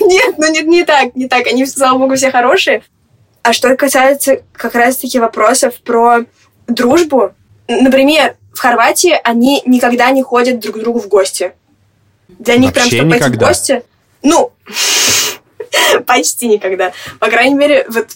Нет, 0.00 0.34
ну 0.38 0.50
не, 0.50 0.62
не 0.62 0.84
так, 0.84 1.14
не 1.14 1.28
так. 1.28 1.46
Они, 1.46 1.66
слава 1.66 1.98
богу, 1.98 2.16
все 2.16 2.30
хорошие. 2.30 2.82
А 3.42 3.52
что 3.52 3.76
касается 3.76 4.42
как 4.52 4.74
раз-таки 4.74 5.18
вопросов 5.18 5.74
про 5.82 6.24
дружбу, 6.66 7.32
например, 7.68 8.36
в 8.52 8.58
Хорватии 8.58 9.18
они 9.22 9.62
никогда 9.66 10.10
не 10.10 10.22
ходят 10.22 10.58
друг 10.58 10.76
к 10.76 10.78
другу 10.78 11.00
в 11.00 11.08
гости. 11.08 11.52
Для 12.28 12.56
них 12.56 12.74
Вообще 12.74 12.90
прям, 12.90 13.10
чтобы 13.10 13.18
пойти 13.18 13.36
в 13.36 13.38
гости... 13.38 13.82
Ну, 14.22 14.52
Почти 16.06 16.48
никогда. 16.48 16.92
По 17.18 17.28
крайней 17.28 17.54
мере, 17.54 17.86
вот 17.88 18.08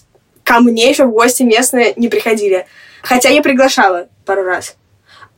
ко 0.45 0.61
мне 0.61 0.91
еще 0.91 1.05
в 1.05 1.13
гости 1.13 1.43
местные 1.43 1.93
не 1.97 2.09
приходили. 2.09 2.67
Хотя 3.03 3.29
я 3.31 3.43
приглашала 3.43 4.09
пару 4.25 4.45
раз. 4.45 4.77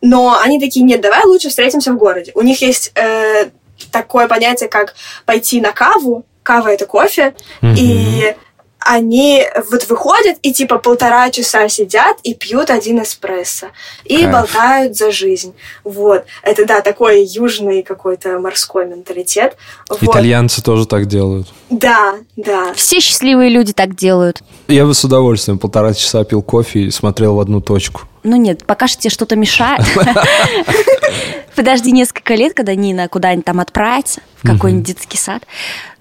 Но 0.00 0.38
они 0.40 0.58
такие, 0.58 0.84
нет, 0.84 1.00
давай 1.00 1.24
лучше 1.24 1.48
встретимся 1.48 1.92
в 1.92 1.96
городе. 1.96 2.32
У 2.34 2.42
них 2.42 2.60
есть 2.60 2.92
э, 2.96 3.50
такое 3.92 4.26
понятие, 4.26 4.68
как 4.68 4.94
пойти 5.26 5.60
на 5.60 5.72
каву. 5.72 6.24
Кава— 6.42 6.68
это 6.72 6.86
кофе. 6.86 7.34
Mm-hmm. 7.60 7.74
И 7.78 8.36
они 8.84 9.44
вот 9.70 9.88
выходят 9.88 10.36
и 10.42 10.52
типа 10.52 10.78
полтора 10.78 11.30
часа 11.30 11.68
сидят 11.68 12.18
и 12.22 12.34
пьют 12.34 12.70
один 12.70 13.02
эспрессо. 13.02 13.68
И 14.04 14.18
Кайф. 14.18 14.32
болтают 14.32 14.96
за 14.96 15.10
жизнь. 15.10 15.54
Вот. 15.84 16.24
Это, 16.42 16.66
да, 16.66 16.80
такой 16.80 17.24
южный 17.24 17.82
какой-то 17.82 18.38
морской 18.38 18.86
менталитет. 18.86 19.56
Вот. 19.88 20.02
Итальянцы 20.02 20.62
тоже 20.62 20.86
так 20.86 21.06
делают. 21.06 21.48
Да, 21.70 22.16
да. 22.36 22.72
Все 22.74 23.00
счастливые 23.00 23.50
люди 23.50 23.72
так 23.72 23.94
делают. 23.94 24.42
Я 24.68 24.84
бы 24.84 24.94
с 24.94 25.04
удовольствием 25.04 25.58
полтора 25.58 25.94
часа 25.94 26.24
пил 26.24 26.42
кофе 26.42 26.80
и 26.80 26.90
смотрел 26.90 27.36
в 27.36 27.40
одну 27.40 27.60
точку. 27.60 28.02
Ну 28.22 28.36
нет, 28.36 28.64
пока 28.66 28.86
что 28.86 29.02
тебе 29.02 29.10
что-то 29.10 29.36
мешает. 29.36 29.84
Подожди 31.56 31.92
несколько 31.92 32.34
лет, 32.34 32.54
когда 32.54 32.74
Нина 32.74 33.08
куда-нибудь 33.08 33.44
там 33.44 33.60
отправится, 33.60 34.20
в 34.36 34.46
какой-нибудь 34.46 34.86
детский 34.86 35.18
сад. 35.18 35.42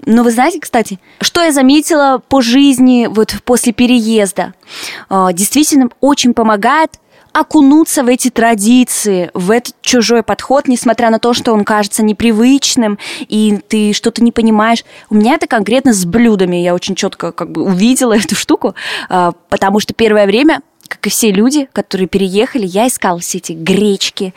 Но 0.06 0.24
вы 0.24 0.32
знаете, 0.32 0.60
кстати, 0.60 1.00
что 1.20 1.42
я 1.42 1.52
заметила 1.52 2.22
по 2.30 2.42
жизни 2.42 3.08
вот 3.10 3.36
после 3.44 3.74
переезда? 3.74 4.54
А, 5.10 5.34
действительно, 5.34 5.90
очень 6.00 6.34
помогает 6.34 7.00
окунуться 7.34 8.04
в 8.04 8.08
эти 8.08 8.30
традиции, 8.30 9.32
в 9.34 9.52
этот 9.52 9.76
чужой 9.82 10.22
подход, 10.22 10.68
несмотря 10.68 11.10
на 11.10 11.20
то, 11.20 11.34
что 11.34 11.54
он 11.54 11.64
кажется 11.64 12.04
непривычным, 12.04 13.00
и 13.22 13.60
ты 13.68 13.94
что-то 13.94 14.24
не 14.24 14.32
понимаешь. 14.32 14.84
У 15.10 15.16
меня 15.16 15.36
это 15.36 15.48
конкретно 15.48 15.94
с 15.94 16.06
блюдами. 16.06 16.58
Я 16.58 16.76
очень 16.76 16.96
четко 16.96 17.32
как 17.32 17.52
бы 17.52 17.64
увидела 17.64 18.14
эту 18.18 18.36
штуку, 18.36 18.76
а, 19.10 19.34
потому 19.50 19.80
что 19.80 19.94
первое 19.94 20.26
время 20.26 20.62
как 20.92 21.08
и 21.08 21.10
все 21.10 21.32
люди, 21.32 21.70
которые 21.72 22.08
переехали, 22.08 22.66
я 22.66 22.88
искала 22.88 23.20
все 23.20 23.38
эти 23.38 23.54
гречки, 23.54 24.34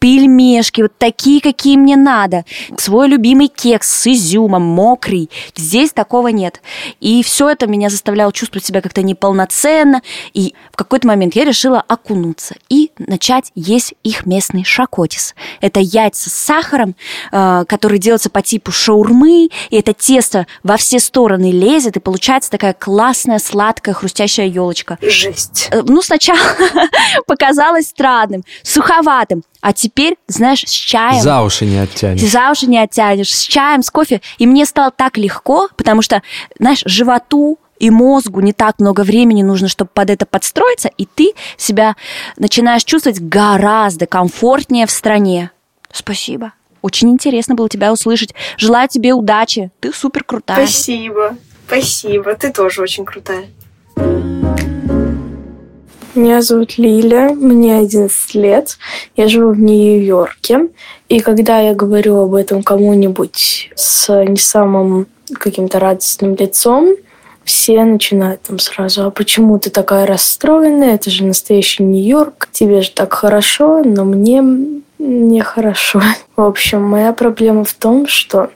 пельмешки, 0.00 0.82
вот 0.82 0.92
такие, 0.98 1.40
какие 1.40 1.76
мне 1.76 1.94
надо. 1.94 2.44
Свой 2.76 3.06
любимый 3.06 3.46
кекс 3.46 3.88
с 3.88 4.08
изюмом, 4.08 4.62
мокрый. 4.62 5.30
Здесь 5.54 5.92
такого 5.92 6.26
нет. 6.28 6.60
И 6.98 7.22
все 7.22 7.48
это 7.48 7.68
меня 7.68 7.88
заставляло 7.88 8.32
чувствовать 8.32 8.64
себя 8.64 8.80
как-то 8.80 9.02
неполноценно. 9.02 10.02
И 10.34 10.54
в 10.72 10.76
какой-то 10.76 11.06
момент 11.06 11.36
я 11.36 11.44
решила 11.44 11.80
окунуться 11.86 12.56
и 12.68 12.90
начать 12.98 13.52
есть 13.54 13.94
их 14.02 14.26
местный 14.26 14.64
шакотис. 14.64 15.36
Это 15.60 15.78
яйца 15.78 16.30
с 16.30 16.32
сахаром, 16.32 16.96
э, 17.30 17.64
которые 17.68 18.00
делаются 18.00 18.28
по 18.28 18.42
типу 18.42 18.72
шаурмы, 18.72 19.50
и 19.70 19.76
это 19.76 19.94
тесто 19.94 20.48
во 20.64 20.78
все 20.78 20.98
стороны 20.98 21.52
лезет, 21.52 21.96
и 21.96 22.00
получается 22.00 22.50
такая 22.50 22.74
классная, 22.74 23.38
сладкая, 23.38 23.94
хрустящая 23.94 24.48
елочка. 24.48 24.98
Жесть. 25.00 25.70
Ну, 25.92 26.00
сначала 26.00 26.38
показалось 27.26 27.88
странным, 27.88 28.44
суховатым, 28.62 29.42
а 29.60 29.74
теперь, 29.74 30.16
знаешь, 30.26 30.60
с 30.60 30.70
чаем. 30.70 31.20
За 31.20 31.42
уши 31.42 31.66
не 31.66 31.76
оттянешь. 31.76 32.22
За 32.22 32.50
уши 32.50 32.66
не 32.66 32.78
оттянешь, 32.78 33.34
с 33.34 33.42
чаем, 33.42 33.82
с 33.82 33.90
кофе. 33.90 34.22
И 34.38 34.46
мне 34.46 34.64
стало 34.64 34.90
так 34.90 35.18
легко, 35.18 35.68
потому 35.76 36.00
что, 36.00 36.22
знаешь, 36.58 36.82
животу 36.86 37.58
и 37.78 37.90
мозгу 37.90 38.40
не 38.40 38.54
так 38.54 38.78
много 38.78 39.02
времени 39.02 39.42
нужно, 39.42 39.68
чтобы 39.68 39.90
под 39.92 40.08
это 40.08 40.24
подстроиться, 40.24 40.88
и 40.96 41.04
ты 41.04 41.34
себя 41.58 41.94
начинаешь 42.38 42.84
чувствовать 42.84 43.20
гораздо 43.20 44.06
комфортнее 44.06 44.86
в 44.86 44.90
стране. 44.90 45.50
Спасибо. 45.92 46.54
Очень 46.80 47.10
интересно 47.10 47.54
было 47.54 47.68
тебя 47.68 47.92
услышать. 47.92 48.34
Желаю 48.56 48.88
тебе 48.88 49.12
удачи. 49.12 49.70
Ты 49.80 49.92
супер 49.92 50.24
крутая. 50.24 50.66
Спасибо. 50.66 51.36
Спасибо. 51.66 52.34
Ты 52.34 52.50
тоже 52.50 52.80
очень 52.80 53.04
крутая. 53.04 53.44
Меня 56.14 56.42
зовут 56.42 56.76
Лиля, 56.76 57.30
мне 57.30 57.78
11 57.78 58.34
лет, 58.34 58.76
я 59.16 59.28
живу 59.28 59.52
в 59.52 59.58
Нью-Йорке. 59.58 60.68
И 61.08 61.20
когда 61.20 61.58
я 61.60 61.74
говорю 61.74 62.16
об 62.16 62.34
этом 62.34 62.62
кому-нибудь 62.62 63.70
с 63.74 64.24
не 64.24 64.36
самым 64.36 65.06
каким-то 65.32 65.78
радостным 65.78 66.34
лицом, 66.34 66.96
все 67.44 67.82
начинают 67.84 68.42
там 68.42 68.58
сразу, 68.58 69.06
а 69.06 69.10
почему 69.10 69.58
ты 69.58 69.70
такая 69.70 70.06
расстроенная, 70.06 70.96
это 70.96 71.10
же 71.10 71.24
настоящий 71.24 71.82
Нью-Йорк, 71.82 72.46
тебе 72.52 72.82
же 72.82 72.90
так 72.90 73.14
хорошо, 73.14 73.82
но 73.82 74.04
мне 74.04 74.42
нехорошо. 74.98 76.02
В 76.36 76.42
общем, 76.42 76.82
моя 76.82 77.14
проблема 77.14 77.64
в 77.64 77.72
том, 77.72 78.06
что 78.06 78.50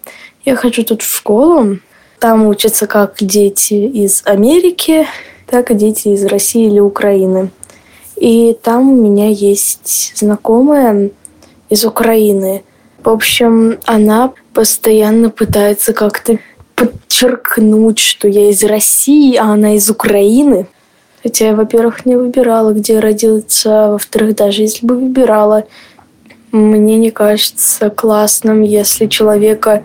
я 0.45 0.57
хожу 0.57 0.85
тут 0.85 1.01
в 1.01 1.17
школу, 1.17 1.79
там 2.19 2.47
учатся 2.47 2.87
как 2.87 3.15
дети 3.19 3.75
из 3.75 4.23
Америки, 4.27 5.07
так 5.47 5.71
и 5.71 5.75
дети 5.75 6.09
из 6.09 6.25
России 6.25 6.67
или 6.67 6.81
Украины. 6.81 7.51
И 8.17 8.57
там 8.63 8.91
у 8.91 8.95
меня 8.95 9.29
есть 9.29 10.13
знакомая 10.17 11.11
из 11.69 11.85
Украины. 11.85 12.63
В 13.03 13.09
общем, 13.09 13.79
она 13.85 14.33
постоянно 14.53 15.31
пытается 15.31 15.93
как-то 15.93 16.39
подчеркнуть, 16.75 17.99
что 17.99 18.29
я 18.29 18.51
из 18.51 18.65
России, 18.65 19.37
а 19.37 19.53
она 19.53 19.77
из 19.77 19.91
Украины. 19.91 20.67
Хотя 21.23 21.49
я, 21.49 21.55
во-первых, 21.55 22.07
не 22.07 22.17
выбирала, 22.17 22.73
где 22.73 23.01
родиться, 23.01 23.87
а 23.87 23.91
во-вторых, 23.93 24.37
даже 24.37 24.63
если 24.63 24.87
бы 24.87 24.97
выбирала, 24.97 25.65
мне 26.53 26.97
не 26.97 27.11
кажется 27.11 27.91
классным, 27.91 28.63
если 28.63 29.07
человека 29.07 29.85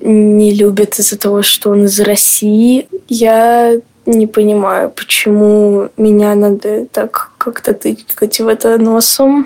не 0.00 0.52
любят 0.52 0.98
из-за 0.98 1.18
того, 1.18 1.42
что 1.42 1.70
он 1.70 1.86
из 1.86 1.98
России. 2.00 2.88
Я 3.08 3.80
не 4.08 4.26
понимаю, 4.26 4.90
почему 4.90 5.90
меня 5.96 6.34
надо 6.34 6.86
так 6.86 7.32
как-то 7.38 7.74
тыкать 7.74 8.40
в 8.40 8.48
это 8.48 8.78
носом. 8.78 9.44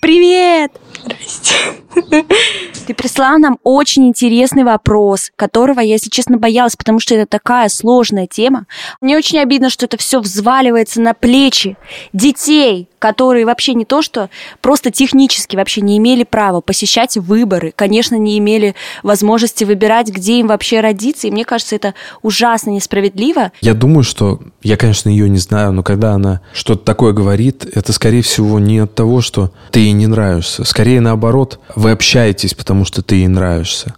Привет! 0.00 0.72
Здрасте. 1.04 1.54
Ты 2.86 2.94
прислала 2.94 3.38
нам 3.38 3.58
очень 3.62 4.08
интересный 4.08 4.64
вопрос, 4.64 5.30
которого 5.36 5.80
я, 5.80 5.92
если 5.92 6.10
честно, 6.10 6.36
боялась, 6.36 6.74
потому 6.74 6.98
что 6.98 7.14
это 7.14 7.26
такая 7.26 7.68
сложная 7.68 8.26
тема. 8.26 8.66
Мне 9.00 9.16
очень 9.16 9.38
обидно, 9.38 9.70
что 9.70 9.86
это 9.86 9.96
все 9.96 10.20
взваливается 10.20 11.00
на 11.00 11.14
плечи 11.14 11.76
детей, 12.12 12.88
которые 12.98 13.46
вообще 13.46 13.74
не 13.74 13.84
то, 13.84 14.00
что 14.00 14.30
просто 14.60 14.90
технически 14.90 15.56
вообще 15.56 15.80
не 15.80 15.98
имели 15.98 16.22
права 16.22 16.60
посещать 16.60 17.16
выборы, 17.16 17.72
конечно, 17.74 18.14
не 18.14 18.38
имели 18.38 18.74
возможности 19.02 19.64
выбирать, 19.64 20.08
где 20.08 20.38
им 20.38 20.46
вообще 20.46 20.80
родиться, 20.80 21.26
и 21.26 21.30
мне 21.30 21.44
кажется, 21.44 21.76
это 21.76 21.94
ужасно 22.22 22.70
несправедливо. 22.70 23.52
Я 23.60 23.74
думаю, 23.74 24.04
что 24.04 24.40
я, 24.62 24.76
конечно, 24.76 25.08
ее 25.08 25.28
не 25.28 25.38
знаю, 25.38 25.72
но 25.72 25.82
когда 25.82 26.12
она 26.12 26.40
что-то 26.52 26.84
такое 26.84 27.12
говорит, 27.12 27.64
это, 27.64 27.92
скорее 27.92 28.22
всего, 28.22 28.58
не 28.58 28.78
от 28.78 28.94
того, 28.94 29.20
что 29.20 29.50
ты 29.70 29.80
ей 29.80 29.92
не 29.92 30.06
нравишься. 30.06 30.64
Скорее, 30.64 31.00
наоборот, 31.00 31.58
вы 31.74 31.90
общаетесь, 31.90 32.54
потому 32.54 32.71
что 32.84 33.02
ты 33.02 33.16
ей 33.16 33.28
нравишься. 33.28 33.94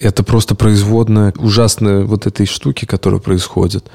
Это 0.00 0.22
просто 0.22 0.54
производная 0.54 1.32
ужасной 1.36 2.04
вот 2.04 2.26
этой 2.26 2.46
штуки, 2.46 2.84
которая 2.84 3.20
происходит. 3.20 3.90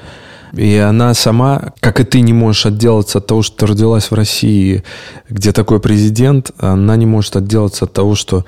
И 0.52 0.76
она 0.76 1.14
сама, 1.14 1.72
как 1.80 2.00
и 2.00 2.04
ты, 2.04 2.20
не 2.20 2.32
можешь 2.32 2.66
отделаться 2.66 3.18
от 3.18 3.26
того, 3.26 3.42
что 3.42 3.56
ты 3.56 3.66
родилась 3.66 4.10
в 4.10 4.14
России, 4.14 4.84
где 5.28 5.52
такой 5.52 5.80
президент, 5.80 6.52
она 6.58 6.96
не 6.96 7.06
может 7.06 7.36
отделаться 7.36 7.86
от 7.86 7.92
того, 7.92 8.14
что 8.14 8.44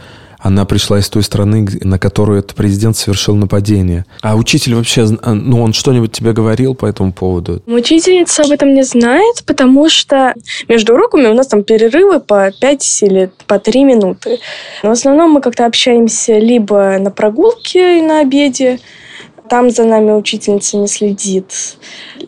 она 0.47 0.65
пришла 0.65 1.01
из 1.01 1.09
той 1.09 1.25
страны, 1.25 1.67
на 1.83 1.99
которую 1.99 2.39
этот 2.39 2.55
президент 2.55 2.97
совершил 2.97 3.35
нападение. 3.35 4.07
А 4.23 4.37
учитель 4.37 4.77
вообще, 4.77 5.07
а, 5.23 5.35
ну, 5.35 5.61
он 5.61 5.73
что-нибудь 5.73 6.13
тебе 6.13 6.33
говорил 6.33 6.75
по 6.75 6.87
этому 6.87 7.13
поводу? 7.13 7.61
Учительница 7.67 8.43
об 8.43 8.53
этом 8.53 8.73
не 8.73 8.85
знает, 8.85 9.43
потому 9.45 9.89
что 9.89 10.35
между 10.69 10.95
уроками 10.95 11.27
у 11.27 11.35
нас 11.35 11.49
там 11.49 11.65
перерывы 11.65 12.21
по 12.21 12.53
5 12.61 13.03
или 13.03 13.31
по 13.49 13.59
3 13.59 13.85
минуты. 13.85 14.39
Но 14.85 14.91
в 14.91 14.93
основном 14.93 15.33
мы 15.33 15.41
как-то 15.41 15.67
общаемся 15.67 16.39
либо 16.39 16.97
на 16.99 17.11
прогулке 17.11 17.99
и 17.99 18.03
на 18.03 18.21
обеде, 18.21 18.79
там 19.49 19.71
за 19.71 19.85
нами 19.85 20.13
учительница 20.13 20.77
не 20.77 20.87
следит, 20.87 21.77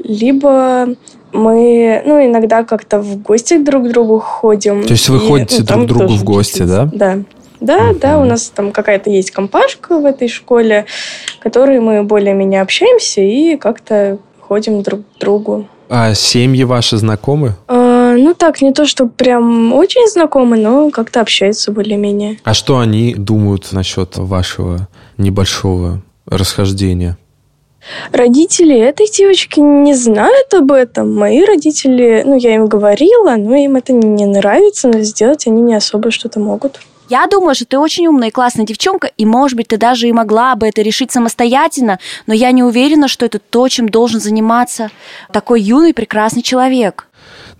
либо 0.02 0.88
мы, 1.32 2.02
ну, 2.06 2.24
иногда 2.24 2.64
как-то 2.64 3.00
в 3.00 3.22
гости 3.22 3.58
друг 3.58 3.88
к 3.88 3.92
другу 3.92 4.18
ходим. 4.18 4.82
То 4.82 4.92
есть 4.92 5.08
вы 5.08 5.18
И, 5.18 5.28
ходите 5.28 5.58
ну, 5.60 5.64
друг 5.64 5.82
к 5.82 5.86
другу 5.86 6.14
в 6.14 6.24
гости, 6.24 6.62
учительница. 6.62 6.90
Да. 6.92 7.18
Да, 7.60 7.92
да, 7.94 8.18
у 8.18 8.24
нас 8.24 8.52
там 8.54 8.72
какая-то 8.72 9.10
есть 9.10 9.30
компашка 9.30 9.98
в 9.98 10.04
этой 10.04 10.28
школе, 10.28 10.86
в 11.38 11.42
которой 11.42 11.80
мы 11.80 12.02
более-менее 12.02 12.62
общаемся 12.62 13.20
и 13.20 13.56
как-то 13.56 14.18
ходим 14.40 14.82
друг 14.82 15.00
к 15.00 15.18
другу. 15.20 15.68
А 15.88 16.14
семьи 16.14 16.64
ваши 16.64 16.98
знакомы? 16.98 17.54
А, 17.66 18.14
ну 18.16 18.34
так, 18.34 18.60
не 18.60 18.72
то, 18.72 18.86
что 18.86 19.06
прям 19.06 19.72
очень 19.72 20.06
знакомы, 20.08 20.58
но 20.58 20.90
как-то 20.90 21.20
общаются 21.20 21.72
более-менее. 21.72 22.38
А 22.44 22.54
что 22.54 22.78
они 22.78 23.14
думают 23.14 23.72
насчет 23.72 24.16
вашего 24.18 24.88
небольшого 25.16 26.02
расхождения? 26.26 27.16
Родители 28.12 28.78
этой 28.78 29.06
девочки 29.10 29.60
не 29.60 29.94
знают 29.94 30.52
об 30.52 30.72
этом. 30.72 31.14
Мои 31.14 31.44
родители, 31.44 32.22
ну, 32.26 32.36
я 32.36 32.56
им 32.56 32.66
говорила, 32.66 33.36
но 33.36 33.54
им 33.54 33.76
это 33.76 33.92
не 33.92 34.26
нравится, 34.26 34.88
но 34.88 35.00
сделать 35.00 35.46
они 35.46 35.62
не 35.62 35.74
особо 35.74 36.10
что-то 36.10 36.38
могут. 36.38 36.80
Я 37.08 37.26
думаю, 37.26 37.54
что 37.54 37.64
ты 37.64 37.78
очень 37.78 38.06
умная 38.06 38.28
и 38.28 38.30
классная 38.30 38.66
девчонка, 38.66 39.06
и, 39.06 39.24
может 39.24 39.56
быть, 39.56 39.68
ты 39.68 39.78
даже 39.78 40.08
и 40.08 40.12
могла 40.12 40.54
бы 40.56 40.66
это 40.66 40.82
решить 40.82 41.10
самостоятельно, 41.10 41.98
но 42.26 42.34
я 42.34 42.50
не 42.52 42.62
уверена, 42.62 43.08
что 43.08 43.24
это 43.24 43.38
то, 43.38 43.68
чем 43.68 43.88
должен 43.88 44.20
заниматься 44.20 44.90
такой 45.32 45.62
юный 45.62 45.94
прекрасный 45.94 46.42
человек. 46.42 47.06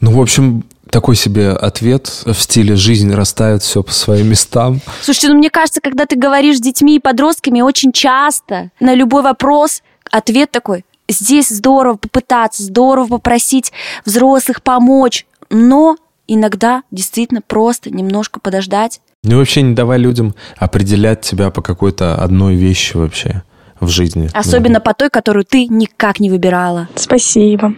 Ну, 0.00 0.12
в 0.12 0.20
общем, 0.20 0.64
такой 0.90 1.16
себе 1.16 1.50
ответ 1.50 2.22
в 2.24 2.34
стиле 2.34 2.76
«жизнь 2.76 3.12
расставит 3.12 3.62
все 3.62 3.82
по 3.82 3.92
своим 3.92 4.28
местам». 4.28 4.80
Слушайте, 5.02 5.28
ну 5.28 5.34
мне 5.34 5.50
кажется, 5.50 5.80
когда 5.80 6.06
ты 6.06 6.16
говоришь 6.16 6.58
с 6.58 6.61
детьми 6.61 6.96
и 6.96 7.00
подростками, 7.00 7.61
очень 7.61 7.92
часто 7.92 8.70
на 8.80 8.94
любой 8.94 9.22
вопрос 9.22 9.82
ответ 10.11 10.50
такой 10.50 10.84
«здесь 11.08 11.48
здорово 11.48 11.96
попытаться, 11.96 12.62
здорово 12.62 13.16
попросить 13.16 13.72
взрослых 14.04 14.62
помочь», 14.62 15.26
но 15.50 15.96
иногда 16.26 16.82
действительно 16.90 17.40
просто 17.40 17.90
немножко 17.90 18.40
подождать. 18.40 19.00
Ну, 19.24 19.38
вообще 19.38 19.62
не 19.62 19.74
давай 19.74 19.98
людям 19.98 20.35
определять 20.57 21.22
тебя 21.22 21.50
по 21.50 21.61
какой-то 21.61 22.14
одной 22.14 22.54
вещи 22.54 22.96
вообще 22.96 23.42
в 23.81 23.88
жизни. 23.88 24.28
Особенно 24.33 24.81
по 24.81 24.94
той, 24.94 25.11
которую 25.11 25.44
ты 25.44 25.66
никак 25.66 26.20
не 26.20 26.31
выбирала. 26.31 26.88
Спасибо. 26.94 27.74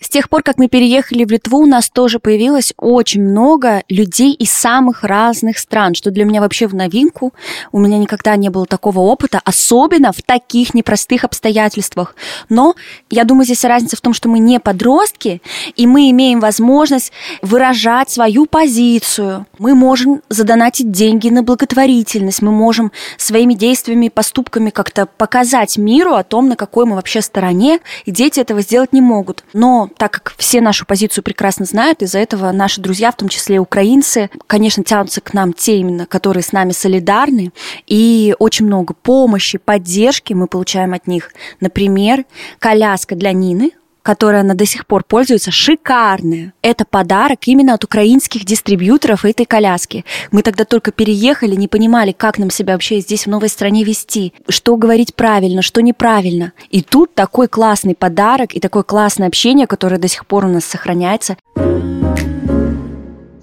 С 0.00 0.08
тех 0.08 0.28
пор, 0.28 0.44
как 0.44 0.58
мы 0.58 0.68
переехали 0.68 1.24
в 1.24 1.30
Литву, 1.32 1.58
у 1.58 1.66
нас 1.66 1.90
тоже 1.90 2.20
появилось 2.20 2.72
очень 2.76 3.20
много 3.20 3.82
людей 3.88 4.32
из 4.32 4.50
самых 4.50 5.02
разных 5.02 5.58
стран, 5.58 5.94
что 5.94 6.12
для 6.12 6.24
меня 6.24 6.40
вообще 6.40 6.68
в 6.68 6.74
новинку. 6.74 7.34
У 7.72 7.80
меня 7.80 7.98
никогда 7.98 8.36
не 8.36 8.48
было 8.48 8.64
такого 8.64 9.00
опыта, 9.00 9.40
особенно 9.44 10.12
в 10.12 10.22
таких 10.22 10.72
непростых 10.72 11.24
обстоятельствах. 11.24 12.14
Но 12.48 12.76
я 13.10 13.24
думаю, 13.24 13.44
здесь 13.44 13.64
разница 13.64 13.96
в 13.96 14.00
том, 14.00 14.14
что 14.14 14.28
мы 14.28 14.38
не 14.38 14.60
подростки, 14.60 15.42
и 15.74 15.86
мы 15.88 16.10
имеем 16.10 16.38
возможность 16.38 17.12
выражать 17.42 18.08
свою 18.08 18.46
позицию. 18.46 19.46
Мы 19.58 19.74
можем 19.74 20.22
задонатить 20.28 20.92
деньги 20.92 21.28
на 21.28 21.42
благотворительность, 21.42 22.40
мы 22.40 22.52
можем 22.52 22.92
своими 23.16 23.54
действиями 23.54 24.06
и 24.06 24.10
поступками 24.10 24.70
как-то 24.70 25.06
показать 25.06 25.76
миру 25.76 26.14
о 26.14 26.22
том, 26.22 26.48
на 26.48 26.54
какой 26.54 26.86
мы 26.86 26.94
вообще 26.94 27.20
стороне, 27.20 27.80
и 28.04 28.12
дети 28.12 28.38
этого 28.38 28.60
сделать 28.60 28.92
не 28.92 29.00
могут. 29.00 29.42
Но 29.52 29.87
Так 29.96 30.12
как 30.12 30.34
все 30.36 30.60
нашу 30.60 30.86
позицию 30.86 31.24
прекрасно 31.24 31.64
знают, 31.64 32.02
из-за 32.02 32.18
этого 32.18 32.50
наши 32.52 32.80
друзья, 32.80 33.10
в 33.10 33.16
том 33.16 33.28
числе 33.28 33.58
украинцы, 33.58 34.30
конечно, 34.46 34.84
тянутся 34.84 35.20
к 35.20 35.34
нам 35.34 35.52
те 35.52 35.78
именно, 35.78 36.06
которые 36.06 36.42
с 36.42 36.52
нами 36.52 36.72
солидарны, 36.72 37.52
и 37.86 38.34
очень 38.38 38.66
много 38.66 38.94
помощи, 38.94 39.58
поддержки 39.58 40.32
мы 40.32 40.46
получаем 40.46 40.94
от 40.94 41.06
них. 41.06 41.32
Например, 41.60 42.24
коляска 42.58 43.14
для 43.14 43.32
Нины, 43.32 43.72
которой 44.08 44.40
она 44.40 44.54
до 44.54 44.64
сих 44.64 44.86
пор 44.86 45.04
пользуется, 45.04 45.50
шикарная. 45.50 46.54
Это 46.62 46.86
подарок 46.86 47.40
именно 47.44 47.74
от 47.74 47.84
украинских 47.84 48.46
дистрибьюторов 48.46 49.26
этой 49.26 49.44
коляски. 49.44 50.06
Мы 50.30 50.40
тогда 50.40 50.64
только 50.64 50.92
переехали, 50.92 51.54
не 51.54 51.68
понимали, 51.68 52.12
как 52.12 52.38
нам 52.38 52.48
себя 52.48 52.72
вообще 52.72 53.00
здесь 53.00 53.26
в 53.26 53.28
новой 53.28 53.50
стране 53.50 53.84
вести, 53.84 54.32
что 54.48 54.78
говорить 54.78 55.14
правильно, 55.14 55.60
что 55.60 55.82
неправильно. 55.82 56.54
И 56.70 56.80
тут 56.80 57.14
такой 57.14 57.48
классный 57.48 57.94
подарок 57.94 58.54
и 58.54 58.60
такое 58.60 58.82
классное 58.82 59.28
общение, 59.28 59.66
которое 59.66 59.98
до 59.98 60.08
сих 60.08 60.24
пор 60.24 60.46
у 60.46 60.48
нас 60.48 60.64
сохраняется. 60.64 61.36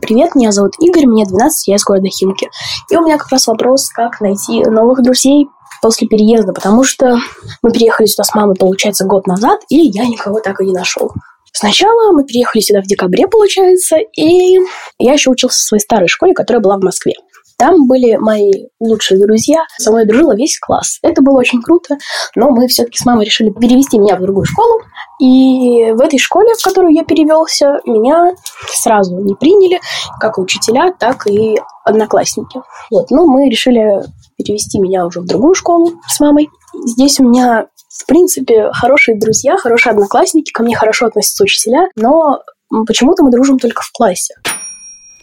Привет, 0.02 0.34
меня 0.34 0.52
зовут 0.52 0.74
Игорь, 0.80 1.06
мне 1.06 1.26
12, 1.26 1.68
я 1.68 1.76
из 1.76 1.84
города 1.84 2.08
Химки. 2.10 2.50
И 2.90 2.96
у 2.96 3.02
меня 3.02 3.20
как 3.20 3.30
раз 3.30 3.46
вопрос, 3.46 3.90
как 3.90 4.20
найти 4.20 4.64
новых 4.64 5.04
друзей 5.04 5.48
после 5.82 6.08
переезда, 6.08 6.54
потому 6.54 6.84
что 6.84 7.18
мы 7.62 7.72
переехали 7.72 8.08
сюда 8.08 8.24
с 8.24 8.36
мамой, 8.36 8.56
получается, 8.56 9.06
год 9.06 9.28
назад, 9.28 9.62
и 9.70 9.78
я 9.78 10.06
никого 10.08 10.40
так 10.40 10.62
и 10.62 10.66
не 10.66 10.74
нашел. 10.74 11.12
Сначала 11.54 12.12
мы 12.12 12.26
переехали 12.26 12.62
сюда 12.62 12.82
в 12.82 12.86
декабре, 12.86 13.28
получается, 13.28 13.98
и 14.18 14.58
я 15.00 15.14
еще 15.14 15.30
учился 15.30 15.58
в 15.58 15.62
своей 15.62 15.82
старой 15.82 16.08
школе, 16.10 16.34
которая 16.34 16.62
была 16.62 16.78
в 16.78 16.84
Москве. 16.84 17.14
Там 17.58 17.88
были 17.88 18.18
мои 18.18 18.52
лучшие 18.82 19.20
друзья, 19.20 19.64
со 19.78 19.92
мной 19.92 20.06
дружила 20.06 20.36
весь 20.36 20.60
класс. 20.60 21.00
Это 21.02 21.22
было 21.22 21.40
очень 21.40 21.62
круто, 21.62 21.98
но 22.36 22.50
мы 22.50 22.68
все-таки 22.68 22.98
с 22.98 23.06
мамой 23.06 23.26
решили 23.26 23.50
перевести 23.50 23.98
меня 23.98 24.18
в 24.18 24.22
другую 24.22 24.46
школу. 24.46 24.82
И 25.22 25.94
в 25.94 26.02
этой 26.02 26.20
школе, 26.20 26.54
в 26.54 26.62
которую 26.62 26.94
я 26.94 27.06
перевелся, 27.06 27.80
меня 27.86 28.34
сразу 28.68 29.18
не 29.20 29.36
приняли, 29.36 29.80
как 30.20 30.38
учителя, 30.38 30.94
так 31.00 31.28
и 31.28 31.56
одноклассники. 31.86 32.60
Вот, 32.92 33.10
но 33.12 33.26
мы 33.26 33.50
решили 33.50 34.04
перевести 34.38 34.80
меня 34.80 35.06
уже 35.06 35.22
в 35.22 35.26
другую 35.26 35.56
школу 35.56 35.94
с 36.08 36.20
мамой. 36.20 36.50
Здесь 36.86 37.20
у 37.20 37.24
меня, 37.28 37.68
в 37.90 38.06
принципе, 38.06 38.70
хорошие 38.72 39.18
друзья, 39.18 39.58
хорошие 39.58 39.92
одноклассники, 39.92 40.52
ко 40.52 40.64
мне 40.64 40.76
хорошо 40.76 41.08
относятся 41.08 41.44
учителя, 41.44 41.88
но 41.96 42.42
почему-то 42.88 43.24
мы 43.24 43.32
дружим 43.32 43.60
только 43.60 43.82
в 43.82 43.92
классе. 43.92 44.36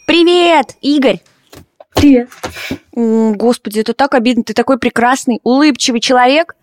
Привет, 0.07 0.75
Игорь! 0.81 1.19
Привет. 1.95 2.29
Господи, 2.91 3.79
это 3.79 3.93
так 3.93 4.15
обидно. 4.15 4.43
Ты 4.43 4.53
такой 4.53 4.79
прекрасный, 4.79 5.39
улыбчивый 5.43 5.99
человек, 5.99 6.55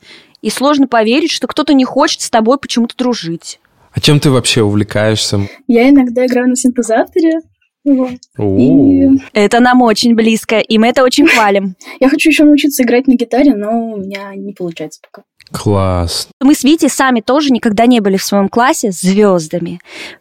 и 0.43 0.51
сложно 0.51 0.89
поверить, 0.89 1.31
что 1.31 1.47
кто-то 1.47 1.73
не 1.73 1.85
хочет 1.85 2.21
с 2.21 2.31
тобой 2.31 2.59
почему-то 2.59 2.97
дружить. 2.97 3.61
А 3.93 4.01
чем 4.01 4.21
ты 4.21 4.31
вообще 4.31 4.63
увлекаешься? 4.63 5.49
Я 5.67 5.89
иногда 5.89 6.27
играю 6.27 6.49
на 6.49 6.57
синтезаторе. 6.57 7.41
Вот. 7.85 8.13
И... 8.39 9.07
Это 9.33 9.61
нам 9.61 9.83
очень 9.83 10.15
близко, 10.15 10.59
и 10.59 10.79
мы 10.79 10.89
это 10.89 11.03
очень 11.03 11.27
хвалим. 11.27 11.77
Я 11.99 12.09
хочу 12.09 12.31
еще 12.31 12.45
научиться 12.45 12.83
играть 12.83 13.07
на 13.07 13.15
гитаре, 13.15 13.55
но 13.55 13.93
у 13.93 13.97
меня 13.97 14.35
не 14.35 14.53
получается 14.53 15.01
пока. 15.03 15.25
Класс. 15.53 16.29
Мы 16.41 16.55
с 16.55 16.63
Витей 16.63 16.89
сами 16.89 17.21
тоже 17.21 17.51
никогда 17.51 17.87
не 17.87 18.01
были 18.01 18.17
в 18.17 18.23
своем 18.23 18.49
классе 18.49 18.93
звездами. 18.93 19.81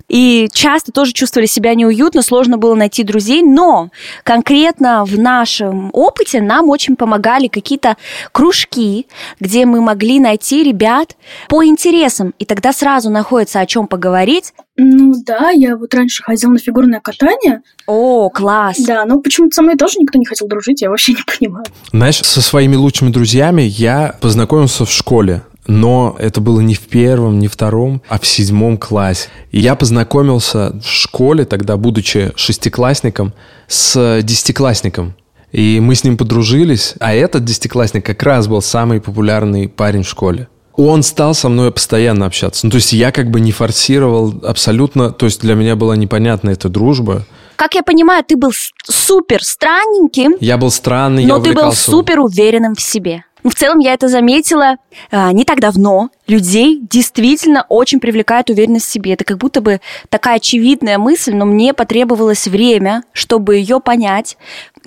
И 0.10 0.50
часто 0.52 0.92
тоже 0.92 1.14
чувствовали 1.14 1.46
себя 1.46 1.76
неуютно, 1.76 2.22
сложно 2.22 2.58
было 2.58 2.76
найти 2.76 3.04
друзей. 3.04 3.44
Но 3.44 3.90
конкретно 4.24 5.06
в 5.06 5.18
нашем 5.18 5.90
опыте 5.94 6.42
нам 6.42 6.70
очень 6.70 6.96
помогали 6.96 7.48
какие-то 7.48 7.96
кружки, 8.32 9.08
где 9.40 9.66
мы 9.66 9.82
могли 9.82 10.20
найти 10.20 10.64
ребят 10.64 11.16
по 11.48 11.64
интересам. 11.64 12.34
И 12.40 12.46
тогда 12.46 12.74
сразу 12.74 13.10
находится 13.10 13.60
о 13.60 13.66
чем 13.66 13.88
поговорить. 13.88 14.54
Ну 14.82 15.14
да, 15.26 15.52
я 15.52 15.76
вот 15.76 15.94
раньше 15.94 16.24
ходила 16.24 16.52
на 16.52 16.58
фигурное 16.58 17.02
катание. 17.02 17.62
О, 17.86 18.30
класс. 18.30 18.78
Да, 18.80 19.06
но 19.06 19.20
почему-то 19.20 19.56
со 19.56 19.62
мной 19.62 19.76
тоже 19.76 19.96
никто 20.00 20.18
не 20.18 20.26
хотел 20.26 20.48
дружить, 20.48 20.82
я 20.82 20.90
вообще 20.90 21.14
не 21.14 21.24
понимаю. 21.24 21.66
Знаешь, 21.92 22.18
со 22.20 22.42
своими 22.42 22.76
лучшими 22.76 23.10
друзьями 23.10 23.62
я 23.62 24.16
познакомился 24.22 24.86
в 24.86 24.92
школе. 24.92 25.42
Но 25.70 26.16
это 26.18 26.42
было 26.42 26.62
не 26.62 26.74
в 26.74 26.88
первом, 26.88 27.38
не 27.38 27.48
втором, 27.48 28.02
а 28.10 28.18
в 28.18 28.26
седьмом 28.26 28.78
классе. 28.78 29.30
И 29.52 29.60
я 29.60 29.76
познакомился 29.76 30.74
в 30.84 30.88
школе, 30.88 31.46
тогда 31.46 31.78
будучи 31.78 32.32
шестиклассником, 32.36 33.34
с 33.68 34.22
десятиклассником. 34.24 35.14
И 35.52 35.80
мы 35.80 35.94
с 35.94 36.04
ним 36.04 36.18
подружились, 36.18 36.96
а 37.00 37.14
этот 37.14 37.46
десятиклассник 37.46 38.04
как 38.04 38.24
раз 38.24 38.48
был 38.48 38.64
самый 38.64 39.00
популярный 39.00 39.70
парень 39.70 40.02
в 40.02 40.10
школе 40.10 40.48
он 40.88 41.04
стал 41.04 41.34
со 41.34 41.50
мной 41.50 41.72
постоянно 41.72 42.26
общаться. 42.26 42.66
Ну, 42.66 42.72
то 42.72 42.78
есть 42.78 42.94
я 42.94 43.12
как 43.12 43.30
бы 43.30 43.40
не 43.40 43.52
форсировал 43.52 44.34
абсолютно, 44.44 45.12
то 45.12 45.26
есть 45.26 45.42
для 45.42 45.56
меня 45.56 45.76
была 45.76 45.96
непонятна 45.98 46.52
эта 46.52 46.70
дружба. 46.70 47.26
Как 47.58 47.76
я 47.76 47.84
понимаю, 47.84 48.24
ты 48.26 48.38
был 48.38 48.52
супер 48.86 49.44
странненьким. 49.44 50.36
Я 50.40 50.58
был 50.58 50.72
странный, 50.72 51.26
но 51.26 51.38
я 51.38 51.44
ты 51.44 51.54
был 51.54 51.74
супер 51.74 52.22
уверенным 52.22 52.76
в 52.76 52.82
себе. 52.82 53.26
В 53.50 53.56
целом 53.56 53.80
я 53.80 53.94
это 53.94 54.08
заметила 54.08 54.78
а, 55.12 55.32
не 55.34 55.44
так 55.44 55.60
давно. 55.60 56.10
Людей 56.28 56.80
действительно 56.82 57.66
очень 57.68 58.00
привлекает 58.00 58.50
уверенность 58.52 58.86
в 58.86 58.92
себе. 58.92 59.14
Это 59.14 59.24
как 59.24 59.40
будто 59.40 59.60
бы 59.60 59.82
такая 60.10 60.36
очевидная 60.36 61.00
мысль, 61.00 61.34
но 61.34 61.46
мне 61.46 61.74
потребовалось 61.74 62.48
время, 62.48 63.04
чтобы 63.12 63.56
ее 63.56 63.80
понять. 63.80 64.38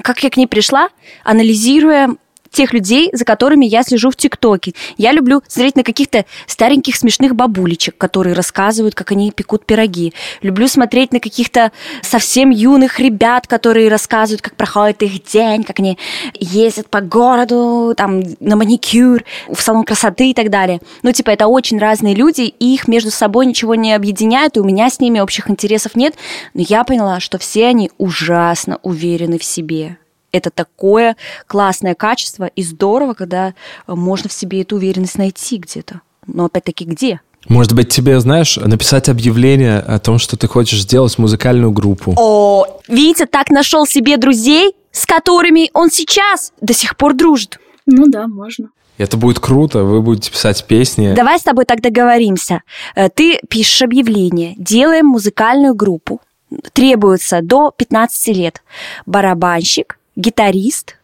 Как 0.00 0.22
я 0.22 0.30
к 0.30 0.36
ней 0.36 0.46
пришла, 0.46 0.88
анализируя 1.24 2.14
тех 2.52 2.72
людей, 2.72 3.10
за 3.12 3.24
которыми 3.24 3.64
я 3.66 3.82
слежу 3.82 4.10
в 4.10 4.16
ТикТоке. 4.16 4.74
Я 4.96 5.12
люблю 5.12 5.42
смотреть 5.48 5.76
на 5.76 5.82
каких-то 5.82 6.24
стареньких 6.46 6.96
смешных 6.96 7.34
бабулечек, 7.34 7.96
которые 7.96 8.34
рассказывают, 8.34 8.94
как 8.94 9.12
они 9.12 9.32
пекут 9.32 9.64
пироги. 9.66 10.12
Люблю 10.42 10.68
смотреть 10.68 11.12
на 11.12 11.20
каких-то 11.20 11.72
совсем 12.02 12.50
юных 12.50 13.00
ребят, 13.00 13.46
которые 13.46 13.88
рассказывают, 13.88 14.42
как 14.42 14.54
проходит 14.54 15.02
их 15.02 15.24
день, 15.24 15.64
как 15.64 15.80
они 15.80 15.98
ездят 16.38 16.88
по 16.88 17.00
городу, 17.00 17.94
там, 17.96 18.22
на 18.40 18.56
маникюр, 18.56 19.24
в 19.48 19.60
салон 19.60 19.84
красоты 19.84 20.30
и 20.30 20.34
так 20.34 20.50
далее. 20.50 20.80
Ну, 21.02 21.12
типа, 21.12 21.30
это 21.30 21.46
очень 21.46 21.78
разные 21.78 22.14
люди, 22.14 22.42
и 22.42 22.74
их 22.74 22.88
между 22.88 23.10
собой 23.10 23.46
ничего 23.46 23.74
не 23.74 23.94
объединяет, 23.94 24.56
и 24.56 24.60
у 24.60 24.64
меня 24.64 24.90
с 24.90 25.00
ними 25.00 25.20
общих 25.20 25.50
интересов 25.50 25.94
нет. 25.94 26.14
Но 26.54 26.62
я 26.68 26.84
поняла, 26.84 27.20
что 27.20 27.38
все 27.38 27.66
они 27.66 27.90
ужасно 27.98 28.78
уверены 28.82 29.38
в 29.38 29.44
себе. 29.44 29.96
Это 30.32 30.50
такое 30.50 31.16
классное 31.46 31.94
качество 31.94 32.46
и 32.46 32.62
здорово, 32.62 33.14
когда 33.14 33.54
можно 33.86 34.28
в 34.28 34.32
себе 34.32 34.62
эту 34.62 34.76
уверенность 34.76 35.18
найти 35.18 35.58
где-то. 35.58 36.00
Но 36.26 36.46
опять-таки 36.46 36.84
где? 36.84 37.20
Может 37.48 37.74
быть, 37.74 37.88
тебе, 37.88 38.20
знаешь, 38.20 38.56
написать 38.56 39.08
объявление 39.08 39.78
о 39.78 39.98
том, 39.98 40.18
что 40.18 40.36
ты 40.36 40.46
хочешь 40.46 40.82
сделать 40.82 41.18
музыкальную 41.18 41.72
группу. 41.72 42.14
О, 42.16 42.80
Витя 42.88 43.26
так 43.26 43.50
нашел 43.50 43.86
себе 43.86 44.16
друзей, 44.16 44.74
с 44.92 45.06
которыми 45.06 45.70
он 45.74 45.90
сейчас 45.90 46.52
до 46.60 46.72
сих 46.72 46.96
пор 46.96 47.14
дружит. 47.14 47.58
Ну 47.86 48.06
да, 48.06 48.26
можно. 48.28 48.70
Это 48.98 49.16
будет 49.16 49.40
круто, 49.40 49.82
вы 49.82 50.00
будете 50.02 50.30
писать 50.30 50.64
песни. 50.66 51.14
Давай 51.14 51.38
с 51.38 51.42
тобой 51.42 51.64
так 51.64 51.80
договоримся. 51.80 52.62
Э, 52.94 53.08
Ты 53.08 53.40
пишешь 53.48 53.82
объявление, 53.82 54.54
делаем 54.56 55.06
музыкальную 55.06 55.74
группу. 55.74 56.20
Требуется 56.72 57.40
до 57.42 57.72
15 57.76 58.36
лет 58.36 58.62
барабанщик, 59.06 59.98
гитарист, 60.16 60.96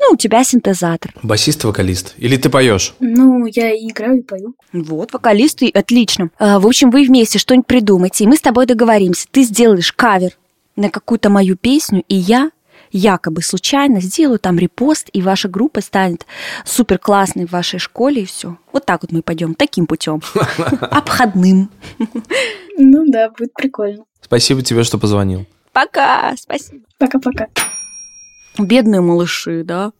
ну, 0.00 0.14
у 0.14 0.16
тебя 0.16 0.42
синтезатор. 0.42 1.12
Басист, 1.22 1.62
вокалист. 1.62 2.14
Или 2.18 2.36
ты 2.36 2.48
поешь? 2.50 2.94
Ну, 2.98 3.46
я 3.46 3.72
и 3.72 3.88
играю, 3.88 4.18
и 4.18 4.22
пою. 4.22 4.54
Вот, 4.72 5.12
вокалист, 5.12 5.62
и 5.62 5.70
отлично. 5.70 6.30
А, 6.38 6.58
В 6.58 6.66
общем, 6.66 6.90
вы 6.90 7.04
вместе 7.04 7.38
что-нибудь 7.38 7.66
придумайте, 7.68 8.24
и 8.24 8.26
мы 8.26 8.36
с 8.36 8.40
тобой 8.40 8.66
договоримся. 8.66 9.28
Ты 9.30 9.44
сделаешь 9.44 9.92
кавер 9.92 10.32
на 10.74 10.90
какую-то 10.90 11.30
мою 11.30 11.56
песню, 11.56 12.02
и 12.08 12.16
я 12.16 12.50
якобы 12.90 13.42
случайно 13.42 14.00
сделаю 14.00 14.38
там 14.40 14.58
репост, 14.58 15.08
и 15.12 15.22
ваша 15.22 15.48
группа 15.48 15.80
станет 15.80 16.26
супер 16.64 16.98
классной 16.98 17.46
в 17.46 17.52
вашей 17.52 17.78
школе, 17.78 18.22
и 18.22 18.26
все. 18.26 18.56
Вот 18.72 18.84
так 18.84 19.02
вот 19.02 19.12
мы 19.12 19.22
пойдем, 19.22 19.54
таким 19.54 19.86
путем. 19.86 20.20
Обходным. 20.80 21.70
Ну 22.76 23.04
да, 23.06 23.30
будет 23.30 23.54
прикольно. 23.54 24.04
Спасибо 24.20 24.62
тебе, 24.62 24.82
что 24.82 24.98
позвонил. 24.98 25.46
Пока, 25.72 26.34
спасибо. 26.36 26.80
Пока-пока. 26.98 27.46
Бедные 28.62 29.00
малыши, 29.00 29.62
да? 29.64 29.92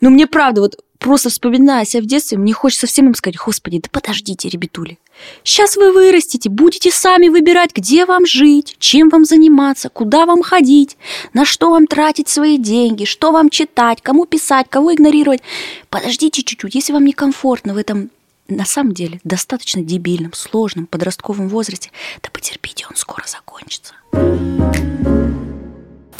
Ну, 0.00 0.10
мне 0.10 0.26
правда, 0.26 0.60
вот 0.62 0.76
просто 0.98 1.30
вспоминая 1.30 1.84
себя 1.84 2.02
в 2.02 2.06
детстве, 2.06 2.38
мне 2.38 2.52
хочется 2.52 2.86
всем 2.86 3.06
им 3.06 3.14
сказать, 3.14 3.38
господи, 3.38 3.80
да 3.82 3.88
подождите, 3.90 4.48
ребятули. 4.48 4.98
Сейчас 5.42 5.76
вы 5.76 5.92
вырастете, 5.92 6.48
будете 6.48 6.90
сами 6.90 7.28
выбирать, 7.28 7.74
где 7.74 8.06
вам 8.06 8.26
жить, 8.26 8.76
чем 8.78 9.08
вам 9.08 9.24
заниматься, 9.24 9.88
куда 9.88 10.26
вам 10.26 10.42
ходить, 10.42 10.96
на 11.32 11.44
что 11.44 11.70
вам 11.70 11.86
тратить 11.86 12.28
свои 12.28 12.58
деньги, 12.58 13.04
что 13.04 13.32
вам 13.32 13.50
читать, 13.50 14.00
кому 14.02 14.26
писать, 14.26 14.66
кого 14.70 14.94
игнорировать. 14.94 15.42
Подождите 15.88 16.42
чуть-чуть, 16.42 16.74
если 16.74 16.92
вам 16.92 17.04
некомфортно 17.04 17.74
в 17.74 17.78
этом 17.78 18.10
на 18.48 18.64
самом 18.64 18.92
деле 18.92 19.20
достаточно 19.24 19.82
дебильном, 19.82 20.32
сложном 20.32 20.86
подростковом 20.86 21.48
возрасте, 21.48 21.90
да 22.22 22.30
потерпите, 22.32 22.86
он 22.90 22.96
скоро 22.96 23.24
закончится. 23.26 23.94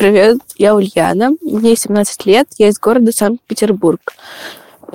Привет, 0.00 0.38
я 0.56 0.74
Ульяна, 0.74 1.32
мне 1.42 1.76
17 1.76 2.24
лет, 2.24 2.48
я 2.56 2.68
из 2.68 2.78
города 2.78 3.12
Санкт-Петербург. 3.12 4.14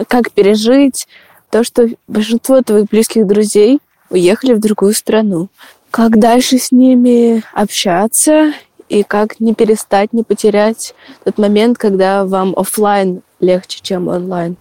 Как 0.08 0.32
пережить 0.32 1.08
то, 1.52 1.64
что 1.64 1.88
большинство 2.08 2.64
твоих 2.64 2.88
близких 2.88 3.28
друзей 3.28 3.78
уехали 4.10 4.54
в 4.54 4.60
другую 4.60 4.96
страну? 4.96 5.50
Как 5.92 6.18
дальше 6.18 6.58
с 6.58 6.72
ними 6.72 7.44
общаться 7.54 8.54
и 8.90 9.04
как 9.04 9.40
не 9.40 9.54
перестать, 9.54 10.12
не 10.12 10.24
потерять 10.24 10.96
тот 11.24 11.38
момент, 11.38 11.78
когда 11.78 12.26
вам 12.26 12.56
офлайн 12.58 13.22
легче, 13.40 13.82
чем 13.84 14.08
онлайн. 14.08 14.58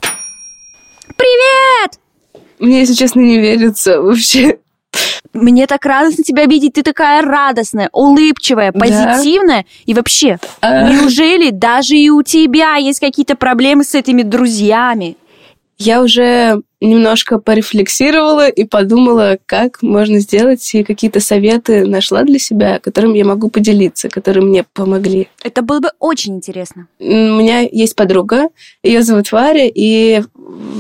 Привет! 1.17 1.99
Мне, 2.59 2.81
если 2.81 2.93
честно, 2.93 3.21
не 3.21 3.39
верится 3.39 3.99
вообще. 3.99 4.59
Мне 5.35 5.67
так 5.67 5.85
радостно 5.85 6.23
тебя 6.25 6.47
видеть. 6.47 6.75
Ты 6.75 6.83
такая 6.83 7.21
радостная, 7.23 7.91
улыбчивая, 7.93 8.73
Да? 8.73 8.79
позитивная. 8.81 9.67
И 9.85 9.93
вообще, 9.93 10.39
А. 10.61 10.89
неужели 10.89 11.51
даже 11.51 11.97
и 11.97 12.09
у 12.09 12.23
тебя 12.23 12.77
есть 12.77 13.01
какие-то 13.01 13.35
проблемы 13.35 13.85
с 13.85 13.95
этими 13.95 14.23
друзьями? 14.23 15.17
Я 15.77 16.03
уже 16.03 16.63
немножко 16.81 17.39
порефлексировала 17.41 18.49
и 18.49 18.65
подумала, 18.65 19.39
как 19.45 19.83
можно 19.83 20.21
сделать, 20.21 20.73
и 20.75 20.85
какие-то 20.85 21.19
советы 21.19 21.85
нашла 21.85 22.23
для 22.23 22.39
себя, 22.39 22.79
которыми 22.79 23.19
я 23.19 23.25
могу 23.25 23.49
поделиться, 23.51 24.09
которые 24.09 24.45
мне 24.45 24.65
помогли. 24.73 25.29
Это 25.43 25.63
было 25.63 25.81
бы 25.81 25.91
очень 25.99 26.37
интересно. 26.37 26.87
У 27.01 27.05
меня 27.05 27.61
есть 27.61 27.97
подруга, 27.97 28.51
ее 28.85 29.03
зовут 29.03 29.33
Варя, 29.33 29.67
и 29.67 30.23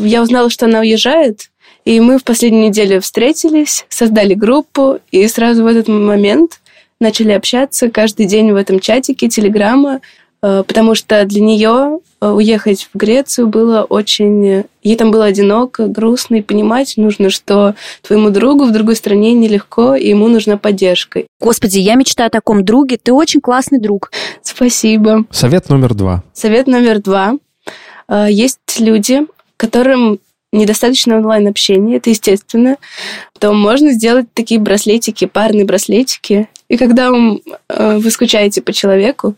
я 0.02 0.22
узнала, 0.22 0.48
что 0.48 0.66
она 0.66 0.78
уезжает, 0.80 1.50
и 1.84 2.00
мы 2.00 2.18
в 2.18 2.24
последнюю 2.24 2.68
неделю 2.68 3.00
встретились, 3.00 3.84
создали 3.88 4.34
группу, 4.34 4.98
и 5.10 5.26
сразу 5.28 5.64
в 5.64 5.66
этот 5.66 5.88
момент 5.88 6.60
начали 7.00 7.32
общаться 7.32 7.90
каждый 7.90 8.26
день 8.26 8.52
в 8.52 8.56
этом 8.56 8.80
чатике 8.80 9.28
Телеграма, 9.28 10.00
э, 10.42 10.62
потому 10.66 10.94
что 10.94 11.24
для 11.26 11.42
нее 11.42 11.98
э, 12.20 12.28
уехать 12.30 12.88
в 12.92 12.96
Грецию 12.96 13.48
было 13.48 13.82
очень... 13.82 14.64
Ей 14.82 14.96
там 14.96 15.10
было 15.10 15.26
одиноко, 15.26 15.86
грустно, 15.86 16.36
и 16.36 16.42
понимать 16.42 16.94
нужно, 16.96 17.28
что 17.28 17.74
твоему 18.02 18.30
другу 18.30 18.64
в 18.64 18.72
другой 18.72 18.96
стране 18.96 19.32
нелегко, 19.32 19.94
и 19.94 20.08
ему 20.08 20.28
нужна 20.28 20.56
поддержка. 20.56 21.24
Господи, 21.40 21.78
я 21.78 21.96
мечтаю 21.96 22.28
о 22.28 22.30
таком 22.30 22.64
друге. 22.64 22.98
Ты 23.02 23.12
очень 23.12 23.40
классный 23.40 23.78
друг. 23.78 24.10
Спасибо. 24.42 25.24
Совет 25.30 25.68
номер 25.68 25.94
два. 25.94 26.22
Совет 26.32 26.66
номер 26.66 27.00
два. 27.02 27.34
Э, 28.08 28.26
Есть 28.30 28.80
люди, 28.80 29.26
которым 29.56 30.20
недостаточно 30.54 31.16
онлайн-общения, 31.16 31.96
это 31.96 32.10
естественно, 32.10 32.76
то 33.38 33.52
можно 33.52 33.92
сделать 33.92 34.26
такие 34.34 34.60
браслетики, 34.60 35.26
парные 35.26 35.64
браслетики. 35.64 36.48
И 36.68 36.76
когда 36.76 37.10
вам, 37.10 37.40
э, 37.68 37.98
вы 37.98 38.10
скучаете 38.10 38.62
по 38.62 38.72
человеку, 38.72 39.34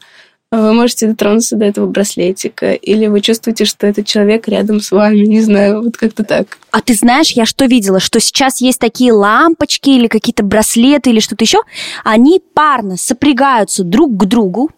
вы 0.53 0.73
можете 0.73 1.09
дотронуться 1.09 1.57
до 1.57 1.65
этого 1.65 1.87
браслетика, 1.87 2.73
или 2.73 3.07
вы 3.07 3.21
чувствуете, 3.21 3.65
что 3.65 3.87
этот 3.87 4.07
человек 4.07 4.47
рядом 4.47 4.81
с 4.81 4.93
вами, 4.93 5.27
не 5.27 5.41
знаю, 5.41 5.83
вот 5.83 5.97
как-то 5.97 6.23
так. 6.23 6.59
А 6.71 6.81
ты 6.81 6.95
знаешь, 6.95 7.33
я 7.33 7.47
что 7.47 7.65
видела? 7.65 7.99
Что 7.99 8.21
сейчас 8.21 8.61
есть 8.61 8.79
такие 8.79 9.13
лампочки 9.13 9.91
или 9.91 10.07
какие-то 10.07 10.45
браслеты 10.45 11.11
или 11.11 11.21
что-то 11.21 11.45
еще. 11.45 11.59
Они 12.05 12.41
парно 12.55 12.97
сопрягаются 12.97 13.83
друг 13.83 14.17
к 14.17 14.25
другу. 14.25 14.71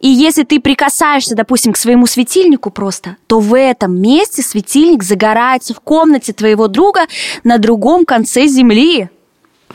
И 0.00 0.08
если 0.08 0.44
ты 0.44 0.60
прикасаешься, 0.60 1.34
допустим, 1.34 1.72
к 1.72 1.76
своему 1.76 2.06
светильнику 2.06 2.70
просто, 2.70 3.16
то 3.26 3.40
в 3.40 3.56
этом 3.56 4.00
месте 4.00 4.42
светильник 4.42 5.02
загорается 5.02 5.74
в 5.74 5.80
комнате 5.80 6.32
твоего 6.32 6.68
друга 6.68 7.00
на 7.44 7.58
другом 7.58 8.04
конце 8.04 8.46
земли. 8.46 9.08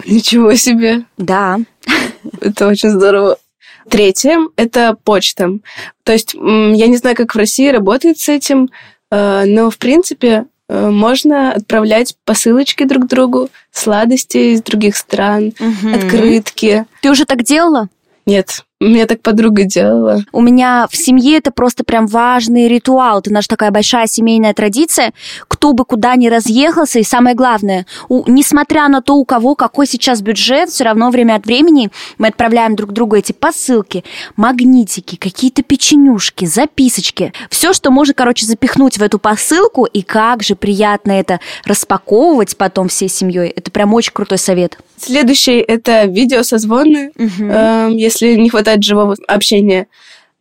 Ничего 0.06 0.56
себе! 0.56 1.04
Да. 1.17 1.60
Это 2.41 2.67
очень 2.67 2.89
здорово. 2.91 3.38
Третье– 3.89 4.38
это 4.56 4.96
почта. 5.04 5.58
То 6.04 6.13
есть 6.13 6.34
я 6.36 6.88
не 6.88 6.98
знаю, 6.98 7.15
как 7.15 7.34
в 7.34 7.38
России 7.38 7.67
работает 7.67 8.20
с 8.20 8.30
этим, 8.30 8.70
э, 9.10 9.44
но, 9.46 9.72
в 9.72 9.78
принципе, 9.80 10.46
э, 10.70 10.89
можно 10.89 11.52
отправлять 11.52 12.15
посылочки 12.24 12.84
друг 12.84 13.08
другу, 13.08 13.50
сладости 13.72 14.54
из 14.54 14.62
других 14.62 14.96
стран, 14.96 15.54
Мгм. 15.60 15.96
открытки. 15.96 16.86
Ты 17.02 17.10
уже 17.10 17.26
так 17.26 17.41
делала? 17.44 17.89
Нет, 18.28 18.63
у 18.82 18.86
меня 18.86 19.06
так 19.06 19.22
подруга 19.22 19.63
делала. 19.63 20.24
У 20.32 20.41
меня 20.41 20.88
в 20.89 20.98
семье 20.98 21.38
это 21.38 21.52
просто 21.52 21.84
прям 21.84 22.08
важный 22.08 22.67
ритуал. 22.67 23.20
Это 23.20 23.32
наша 23.32 23.48
такая 23.48 23.70
большая 23.70 24.08
семейная 24.08 24.54
традиция. 24.56 25.13
Кто 25.48 25.74
бы 25.74 25.86
куда 25.86 26.15
ни 26.15 26.28
разъехался, 26.28 26.98
и 26.98 27.04
самое 27.04 27.36
главное, 27.36 27.86
у- 28.10 28.24
несмотря 28.30 28.88
на 28.88 29.02
то, 29.02 29.15
у 29.17 29.24
кого 29.26 29.54
какой 29.54 29.86
сейчас 29.86 30.22
бюджет, 30.22 30.70
все 30.70 30.84
равно 30.84 31.12
время 31.12 31.36
от 31.36 31.46
времени 31.46 31.91
мы 32.17 32.30
отправляем 32.30 32.76
друг 32.76 32.91
другу 32.91 33.15
эти 33.15 33.34
посылки, 33.34 34.04
магнитики, 34.36 35.15
какие-то 35.15 35.62
печенюшки, 35.62 36.46
записочки. 36.46 37.34
Все, 37.52 37.74
что 37.74 37.91
можно, 37.91 38.15
короче, 38.15 38.48
запихнуть 38.48 38.98
в 38.98 39.04
эту 39.04 39.20
посылку, 39.20 39.86
и 39.86 40.02
как 40.02 40.41
же 40.41 40.56
приятно 40.56 41.12
это 41.12 41.39
распаковывать 41.65 42.58
потом 42.58 42.88
всей 42.88 43.10
семьей. 43.10 43.50
Это 43.50 43.70
прям 43.70 43.94
очень 43.94 44.13
крутой 44.13 44.39
совет. 44.39 44.80
Следующий– 44.98 45.58
это 45.67 46.06
видеосозвоны, 46.06 47.12
э, 47.17 47.89
если 47.94 48.36
не 48.36 48.50
хватает 48.50 48.70
живого 48.79 49.15
общения. 49.27 49.88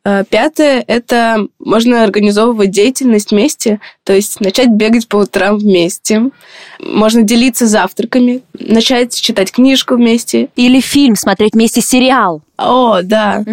Э, 0.04 0.24
Пятое– 0.28 0.82
это 0.86 1.46
можно 1.58 2.02
организовывать 2.02 2.70
деятельность 2.70 3.32
вместе, 3.32 3.80
то 4.04 4.14
есть 4.14 4.40
начать 4.40 4.68
бегать 4.68 5.08
по 5.08 5.16
утрам 5.16 5.58
вместе. 5.58 6.30
Можно 6.78 7.22
делиться 7.22 7.66
завтраками, 7.66 8.42
начать 8.54 9.14
читать 9.14 9.52
книжку 9.52 9.96
вместе. 9.96 10.48
Или 10.56 10.80
фильм, 10.80 11.16
смотреть 11.16 11.54
вместе 11.54 11.80
сериал. 11.82 12.42
О, 12.56 13.00
да. 13.02 13.44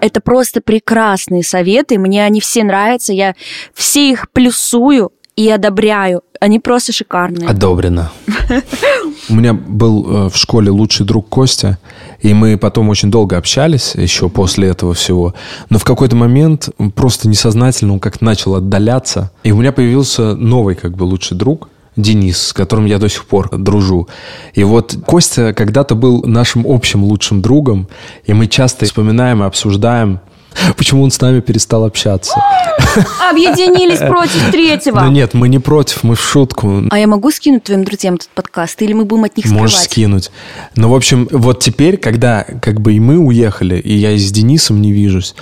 Это 0.00 0.20
просто 0.20 0.60
прекрасные 0.60 1.42
советы, 1.42 1.98
мне 1.98 2.24
они 2.24 2.40
все 2.40 2.64
нравятся, 2.64 3.12
я 3.12 3.34
все 3.74 4.10
их 4.10 4.30
плюсую 4.30 5.12
и 5.36 5.48
одобряю. 5.50 6.22
Они 6.42 6.58
просто 6.58 6.92
шикарные. 6.92 7.48
Одобрено. 7.48 8.10
У 9.28 9.34
меня 9.34 9.52
был 9.54 10.26
э, 10.26 10.28
в 10.28 10.36
школе 10.36 10.72
лучший 10.72 11.06
друг 11.06 11.28
Костя, 11.28 11.78
и 12.20 12.34
мы 12.34 12.58
потом 12.58 12.88
очень 12.88 13.12
долго 13.12 13.36
общались 13.36 13.94
еще 13.94 14.28
после 14.28 14.66
этого 14.66 14.92
всего. 14.92 15.34
Но 15.70 15.78
в 15.78 15.84
какой-то 15.84 16.16
момент 16.16 16.68
просто 16.96 17.28
несознательно 17.28 17.92
он 17.92 18.00
как-то 18.00 18.24
начал 18.24 18.56
отдаляться, 18.56 19.30
и 19.44 19.52
у 19.52 19.56
меня 19.56 19.70
появился 19.70 20.34
новый 20.34 20.74
как 20.74 20.96
бы 20.96 21.04
лучший 21.04 21.36
друг. 21.36 21.68
Денис, 21.94 22.48
с 22.48 22.52
которым 22.52 22.86
я 22.86 22.98
до 22.98 23.08
сих 23.08 23.26
пор 23.26 23.56
дружу. 23.56 24.08
И 24.54 24.64
вот 24.64 24.96
Костя 25.06 25.52
когда-то 25.52 25.94
был 25.94 26.24
нашим 26.24 26.64
общим 26.66 27.04
лучшим 27.04 27.40
другом, 27.40 27.86
и 28.24 28.32
мы 28.32 28.48
часто 28.48 28.86
вспоминаем 28.86 29.44
и 29.44 29.46
обсуждаем, 29.46 30.18
почему 30.76 31.02
он 31.02 31.10
с 31.10 31.20
нами 31.20 31.40
перестал 31.40 31.84
общаться. 31.84 32.32
Объединились 33.30 33.98
против 33.98 34.50
третьего. 34.50 35.00
Но 35.00 35.08
нет, 35.08 35.34
мы 35.34 35.48
не 35.48 35.58
против, 35.58 36.02
мы 36.02 36.14
в 36.14 36.22
шутку. 36.22 36.84
А 36.90 36.98
я 36.98 37.06
могу 37.06 37.30
скинуть 37.30 37.64
твоим 37.64 37.84
друзьям 37.84 38.14
этот 38.14 38.28
подкаст, 38.28 38.80
или 38.82 38.92
мы 38.92 39.04
будем 39.04 39.24
от 39.24 39.36
них 39.36 39.46
Можешь 39.46 39.76
скрывать? 39.76 39.90
скинуть. 39.90 40.30
Ну, 40.76 40.88
в 40.88 40.94
общем, 40.94 41.28
вот 41.30 41.60
теперь, 41.60 41.96
когда 41.96 42.44
как 42.60 42.80
бы 42.80 42.94
и 42.94 43.00
мы 43.00 43.18
уехали, 43.18 43.78
и 43.78 43.94
я 43.94 44.12
и 44.12 44.18
с 44.18 44.30
Денисом 44.30 44.80
не 44.80 44.92
вижусь, 44.92 45.34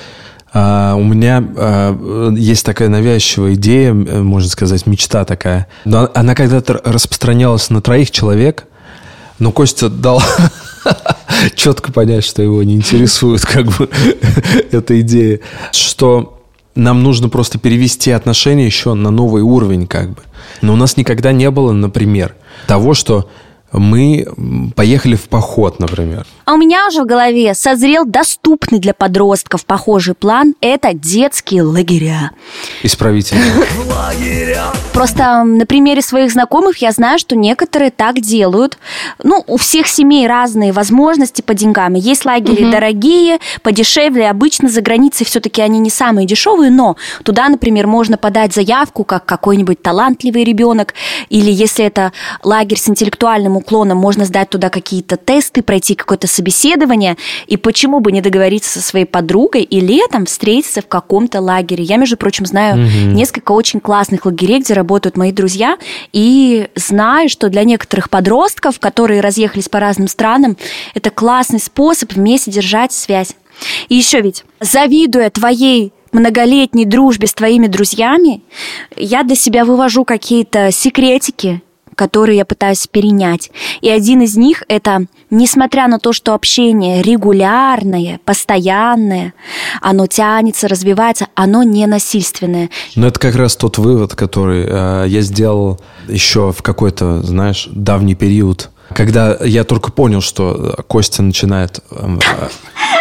а, 0.53 0.95
у 0.97 1.05
меня 1.05 1.45
а, 1.57 2.33
есть 2.35 2.65
такая 2.65 2.89
навязчивая 2.89 3.55
идея, 3.55 3.93
можно 3.93 4.49
сказать, 4.49 4.87
мечта 4.87 5.25
такая. 5.25 5.69
Но 5.85 6.11
она 6.15 6.35
когда-то 6.35 6.81
распространялась 6.85 7.71
на 7.71 7.81
троих 7.81 8.11
человек, 8.11 8.65
но 9.39 9.53
Костя 9.53 9.89
дал 9.89 10.23
четко 11.55 11.93
понять, 11.93 12.25
что 12.25 12.43
его 12.43 12.63
не 12.63 12.75
интересует 12.75 13.43
как 13.43 13.67
бы 13.67 13.89
эта 14.71 15.01
идея. 15.01 15.41
Что 15.73 16.41
нам 16.75 17.03
нужно 17.03 17.29
просто 17.29 17.59
перевести 17.59 18.11
отношения 18.11 18.67
еще 18.67 18.95
на 18.95 19.11
новый 19.11 19.43
уровень 19.43 19.87
как 19.87 20.11
бы. 20.11 20.23
Но 20.63 20.73
у 20.73 20.77
нас 20.77 20.97
никогда 20.97 21.33
не 21.33 21.51
было, 21.51 21.73
например, 21.73 22.35
того, 22.67 22.95
что 22.95 23.29
мы 23.73 24.27
поехали 24.75 25.17
в 25.17 25.29
поход, 25.29 25.79
например. 25.79 26.27
А 26.45 26.55
у 26.55 26.57
меня 26.57 26.89
уже 26.89 27.03
в 27.03 27.07
голове 27.07 27.55
созрел 27.55 28.05
доступный 28.05 28.81
для 28.81 28.95
подростков 28.95 29.65
похожий 29.65 30.15
план– 30.15 30.55
это 30.61 30.93
детские 30.95 31.63
лагеря. 31.63 32.33
Исправительно. 32.83 33.43
Просто 34.93 35.45
на 35.45 35.67
примере 35.67 36.03
своих 36.03 36.33
знакомых 36.33 36.79
я 36.79 36.91
знаю, 36.91 37.19
что 37.19 37.37
некоторые 37.37 37.91
так 37.91 38.21
делают. 38.21 38.79
Ну, 39.23 39.45
у 39.47 39.57
всех 39.57 39.87
семей 39.87 40.27
разные 40.27 40.73
возможности 40.73 41.43
по 41.43 41.55
деньгам. 41.55 41.95
И 41.95 42.01
Есть 42.01 42.25
лагеря 42.25 42.71
дорогие, 42.71 43.39
подешевле. 43.63 44.29
Обычно 44.29 44.69
за 44.69 44.83
границей 44.83 45.25
все-таки 45.25 45.63
они 45.63 45.79
не 45.79 45.91
самые 45.91 46.27
дешевые, 46.27 46.71
но 46.71 46.97
туда, 47.23 47.49
например, 47.49 47.87
можно 47.87 48.19
подать 48.19 48.53
заявку 48.53 49.05
как 49.05 49.25
какой-нибудь 49.25 49.83
талантливый 49.83 50.45
ребенок. 50.45 50.95
Или 51.29 51.51
если 51.53 51.85
это 51.85 52.13
лагерь 52.43 52.79
с 52.79 52.89
интеллектуальным 52.89 53.60
уклоном, 53.61 53.99
можно 53.99 54.25
сдать 54.25 54.51
туда 54.51 54.69
какие-то 54.71 55.17
тесты, 55.17 55.63
пройти 55.63 55.95
какое-то 55.95 56.27
собеседование. 56.27 57.17
И 57.47 57.57
почему 57.57 58.01
бы 58.01 58.13
не 58.13 58.21
договориться 58.21 58.81
со 58.81 58.87
своей 58.87 59.05
подругой 59.05 59.63
и 59.63 59.81
летом 59.81 60.27
встретиться 60.27 60.83
в 60.83 60.89
каком-то 60.89 61.41
лагере. 61.41 61.85
Я, 61.85 61.97
между 61.97 62.17
прочим, 62.17 62.47
знаю 62.47 62.87
несколько 63.13 63.53
очень 63.53 63.81
классных 63.81 64.27
лагерей, 64.27 64.61
где 64.61 64.75
работают 64.75 65.17
мои 65.17 65.33
друзья, 65.33 65.79
и 66.13 66.69
знаю, 66.75 67.29
что 67.29 67.49
для 67.49 67.65
некоторых 67.65 68.11
подростков, 68.11 68.81
которые 68.81 69.21
разъехались 69.21 69.69
по 69.69 69.81
разным 69.81 70.09
странам, 70.09 70.57
это 70.95 71.11
классный 71.11 71.61
способ 71.61 72.13
вместе 72.13 72.51
держать 72.51 72.93
связь. 72.93 73.35
И 73.89 73.95
еще 73.95 74.21
ведь, 74.21 74.45
завидуя 74.61 75.31
твоей 75.31 75.93
многолетней 76.13 76.85
дружбе 76.85 77.27
с 77.27 77.35
твоими 77.35 77.67
друзьями, 77.67 78.43
я 78.97 79.23
для 79.23 79.37
себя 79.37 79.65
вывожу 79.65 80.05
какие-то 80.05 80.71
секретики, 80.73 81.63
которые 82.01 82.39
я 82.39 82.47
пытаюсь 82.47 82.87
перенять. 82.87 83.51
И 83.83 83.91
один 83.91 84.23
из 84.23 84.35
них 84.35 84.63
это, 84.69 85.05
несмотря 85.29 85.87
на 85.87 85.99
то, 85.99 86.15
что 86.15 86.33
общение 86.33 87.03
регулярное, 87.03 88.21
постоянное, 88.25 89.35
оно 89.83 90.07
тянется, 90.07 90.67
развивается, 90.67 91.27
оно 91.35 91.63
не 91.63 91.87
насильственное. 91.87 92.71
Но 92.97 93.09
это 93.09 93.21
как 93.21 93.37
раз 93.37 93.55
тот 93.55 93.77
вывод, 93.77 94.15
который 94.15 94.65
э, 94.67 95.05
я 95.09 95.21
сделал 95.21 95.79
еще 96.09 96.53
в 96.53 96.63
какой-то, 96.63 97.21
знаешь, 97.23 97.69
давний 97.71 98.15
период, 98.15 98.71
когда 98.95 99.37
я 99.45 99.65
только 99.65 99.93
понял, 99.93 100.23
что 100.23 100.83
Костя 100.89 101.23
начинает... 101.23 101.81
Э, 101.91 102.17
э, 102.17 102.49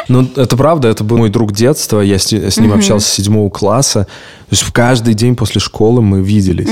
ну, 0.09 0.27
это 0.35 0.57
правда, 0.57 0.89
это 0.89 1.05
был 1.05 1.19
мой 1.19 1.29
друг 1.29 1.53
детства, 1.53 2.01
я 2.01 2.19
с, 2.19 2.33
с 2.33 2.57
ним 2.57 2.73
общался 2.73 3.07
с 3.07 3.13
седьмого 3.13 3.49
класса. 3.49 4.07
То 4.49 4.51
есть 4.51 4.63
в 4.63 4.73
каждый 4.73 5.13
день 5.13 5.37
после 5.37 5.61
школы 5.61 6.01
мы 6.01 6.21
виделись. 6.21 6.67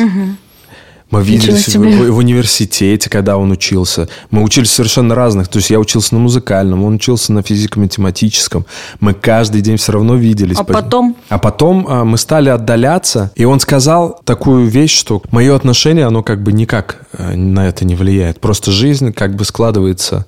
Мы 1.10 1.24
виделись 1.24 1.68
в, 1.68 1.80
в, 1.80 2.12
в 2.12 2.18
университете, 2.18 3.10
когда 3.10 3.38
он 3.38 3.52
учился. 3.52 4.10
Мы 4.30 4.44
учились 4.44 4.72
совершенно 4.72 5.16
разных. 5.16 5.48
То 5.48 5.58
есть 5.58 5.70
я 5.70 5.80
учился 5.80 6.14
на 6.16 6.20
музыкальном, 6.20 6.84
он 6.84 6.96
учился 6.96 7.32
на 7.32 7.42
физико-математическом. 7.42 8.66
Мы 9.00 9.14
каждый 9.14 9.62
день 9.62 9.78
все 9.78 9.94
равно 9.94 10.16
виделись. 10.16 10.58
А 10.58 10.66
потом? 10.66 11.16
А 11.30 11.38
потом 11.38 11.86
а, 11.88 12.04
мы 12.04 12.18
стали 12.18 12.50
отдаляться, 12.50 13.32
и 13.36 13.46
он 13.46 13.62
сказал 13.62 14.20
такую 14.26 14.68
вещь, 14.68 14.98
что 14.98 15.22
мое 15.32 15.56
отношение, 15.56 16.06
оно 16.06 16.24
как 16.24 16.44
бы 16.44 16.52
никак 16.52 17.08
а, 17.14 17.36
на 17.36 17.68
это 17.68 17.86
не 17.86 17.96
влияет. 17.96 18.42
Просто 18.42 18.72
жизнь 18.72 19.14
как 19.14 19.36
бы 19.36 19.46
складывается 19.46 20.26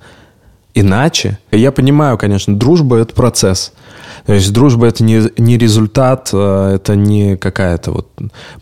иначе. 0.74 1.40
Я 1.52 1.72
понимаю, 1.72 2.18
конечно, 2.18 2.56
дружба– 2.56 2.98
это 2.98 3.14
процесс. 3.14 3.74
То 4.26 4.34
есть 4.34 4.52
дружба 4.54 4.88
это 4.88 5.04
не, 5.04 5.22
не 5.38 5.58
результат, 5.58 6.30
а 6.34 6.76
это 6.76 6.96
не 6.96 7.38
какая-то 7.38 7.92
вот 7.92 8.08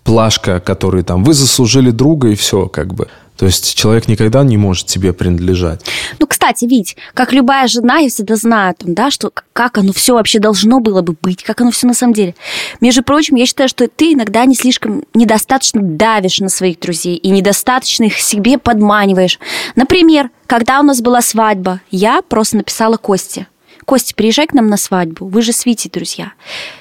плашка, 0.04 0.60
которой 0.60 1.04
там 1.04 1.24
вы 1.24 1.34
заслужили 1.34 1.92
друга 1.92 2.30
и 2.30 2.36
все, 2.36 2.68
как 2.68 2.94
бы. 2.94 3.08
То 3.38 3.46
есть 3.46 3.76
человек 3.76 4.08
никогда 4.08 4.44
не 4.44 4.58
может 4.58 4.90
себе 4.90 5.14
принадлежать. 5.14 5.86
Ну, 6.20 6.28
кстати, 6.28 6.66
Вить, 6.66 6.98
как 7.14 7.34
любая 7.34 7.68
жена, 7.68 7.98
я 7.98 8.10
всегда 8.10 8.36
знаю, 8.36 8.76
там, 8.76 8.94
да, 8.94 9.12
что 9.12 9.32
как 9.54 9.78
оно 9.78 9.94
все 9.94 10.16
вообще 10.16 10.40
должно 10.40 10.80
было 10.80 11.02
бы 11.02 11.16
быть, 11.22 11.44
как 11.44 11.62
оно 11.62 11.72
все 11.72 11.88
на 11.88 11.94
самом 11.94 12.14
деле. 12.14 12.36
Между 12.82 13.04
прочим, 13.04 13.36
я 13.36 13.46
считаю, 13.46 13.70
что 13.70 13.88
ты 13.88 14.14
иногда 14.14 14.46
не 14.46 14.56
слишком 14.56 15.04
недостаточно 15.14 15.82
давишь 15.82 16.40
на 16.40 16.50
своих 16.50 16.80
друзей 16.80 17.16
и 17.16 17.30
недостаточно 17.30 18.06
их 18.06 18.20
себе 18.20 18.58
подманиваешь. 18.58 19.40
Например, 19.76 20.32
когда 20.48 20.80
у 20.80 20.84
нас 20.84 21.02
была 21.02 21.22
свадьба, 21.22 21.82
я 21.92 22.22
просто 22.22 22.58
написала 22.58 22.98
Косте– 22.98 23.48
Костя, 23.88 24.14
приезжай 24.16 24.48
к 24.48 24.54
нам 24.54 24.68
на 24.68 24.76
свадьбу, 24.76 25.28
вы 25.28 25.42
же 25.42 25.54
с 25.54 25.66
Витей 25.66 25.90
друзья. 25.90 26.34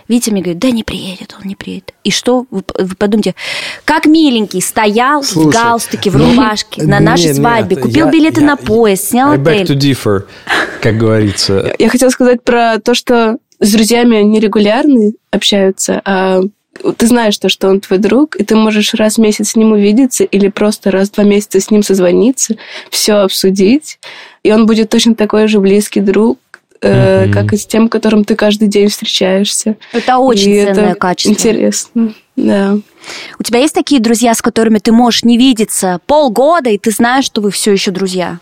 Витя 0.08 0.30
мне 0.30 0.42
говорит, 0.42 0.58
да 0.58 0.72
не 0.72 0.82
приедет, 0.82 1.36
он 1.40 1.46
не 1.46 1.54
приедет. 1.54 1.94
И 2.02 2.10
что, 2.10 2.46
вы, 2.50 2.64
вы 2.76 2.96
подумайте, 2.96 3.36
как 3.84 4.06
миленький 4.06 4.60
стоял 4.60 5.22
Слушай, 5.22 5.46
в 5.46 5.52
галстуке, 5.52 6.10
в 6.10 6.16
ну, 6.16 6.30
рубашке 6.30 6.82
ну, 6.82 6.88
на 6.88 6.98
нашей 6.98 7.26
нет, 7.26 7.36
свадьбе, 7.36 7.76
купил 7.76 8.06
я, 8.06 8.10
билеты 8.10 8.40
я, 8.40 8.48
на 8.48 8.56
поезд, 8.56 9.10
снял 9.10 9.30
I 9.30 9.40
отель. 9.40 9.62
beg 9.62 9.66
to 9.66 9.78
differ, 9.78 10.24
как 10.82 10.98
говорится. 10.98 11.72
Я 11.78 11.90
хотела 11.90 12.10
сказать 12.10 12.42
про 12.42 12.80
то, 12.80 12.94
что 12.94 13.38
с 13.60 13.70
друзьями 13.70 14.16
нерегулярно 14.22 15.12
общаются, 15.30 16.02
а 16.04 16.40
ты 16.96 17.06
знаешь 17.06 17.38
то, 17.38 17.48
что 17.48 17.68
он 17.68 17.80
твой 17.80 18.00
друг, 18.00 18.34
и 18.34 18.44
ты 18.44 18.56
можешь 18.56 18.94
раз 18.94 19.16
в 19.16 19.20
месяц 19.20 19.50
с 19.50 19.56
ним 19.56 19.72
увидеться 19.72 20.24
или 20.24 20.48
просто 20.48 20.90
раз 20.90 21.08
в 21.08 21.12
два 21.14 21.24
месяца 21.24 21.60
с 21.60 21.70
ним 21.70 21.84
созвониться, 21.84 22.56
все 22.90 23.14
обсудить, 23.14 24.00
и 24.42 24.52
он 24.52 24.66
будет 24.66 24.90
точно 24.90 25.14
такой 25.14 25.48
же 25.48 25.60
близкий 25.60 26.00
друг, 26.00 26.38
э, 26.80 27.30
как 27.32 27.52
и 27.52 27.56
с 27.56 27.66
тем, 27.66 27.88
которым 27.88 28.24
ты 28.24 28.34
каждый 28.34 28.68
день 28.68 28.88
встречаешься. 28.88 29.76
Это 29.92 30.18
очень 30.18 30.50
и 30.50 30.64
ценное 30.64 30.90
это 30.90 30.94
качество. 30.94 31.30
Интересно, 31.32 32.14
да. 32.36 32.78
У 33.38 33.42
тебя 33.42 33.60
есть 33.60 33.74
такие 33.74 34.00
друзья, 34.00 34.34
с 34.34 34.42
которыми 34.42 34.78
ты 34.78 34.92
можешь 34.92 35.24
не 35.24 35.38
видеться 35.38 36.00
полгода, 36.06 36.70
и 36.70 36.78
ты 36.78 36.90
знаешь, 36.90 37.24
что 37.24 37.40
вы 37.40 37.50
все 37.50 37.72
еще 37.72 37.90
друзья? 37.90 38.38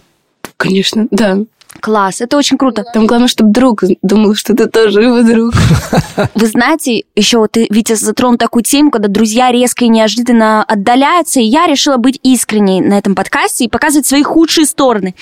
Конечно, 0.57 1.07
да. 1.11 1.39
Класс, 1.81 2.21
это 2.21 2.37
очень 2.37 2.57
круто. 2.57 2.85
Там 2.95 3.07
главное, 3.07 3.29
чтобы 3.29 3.53
друг 3.53 3.83
думал, 4.03 4.35
что 4.35 4.55
ты 4.55 4.67
тоже 4.67 5.03
его 5.03 5.23
друг. 5.23 5.55
Вы 6.35 6.47
знаете, 6.47 7.05
еще 7.15 7.47
ты, 7.47 7.67
Витя, 7.69 7.95
затронул 7.95 8.39
такую 8.39 8.63
тему, 8.63 8.91
когда 8.91 9.09
друзья 9.09 9.53
резко 9.53 9.85
и 9.85 9.89
неожиданно 9.89 10.65
отдаляются, 10.65 11.41
и 11.41 11.45
я 11.45 11.67
решила 11.67 11.97
быть 11.97 12.19
искренней 12.23 12.81
на 12.81 12.97
этом 12.97 13.15
подкасте 13.15 13.65
и 13.65 13.69
показывать 13.69 14.07
свои 14.07 14.23
худшие 14.23 14.67
стороны. 14.67 15.15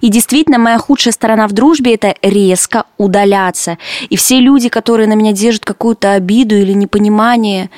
И 0.00 0.08
действительно, 0.08 0.58
моя 0.58 0.78
худшая 0.78 1.12
сторона 1.12 1.48
в 1.48 1.52
дружбе– 1.52 1.94
это 1.94 2.14
резко 2.22 2.84
удаляться. 2.98 3.78
И 4.08 4.16
все 4.16 4.40
люди, 4.40 4.68
которые 4.68 5.08
на 5.08 5.14
меня 5.14 5.32
держат 5.32 5.64
какую-то 5.64 6.12
обиду 6.12 6.54
или 6.54 6.72
непонимание, 6.72 7.70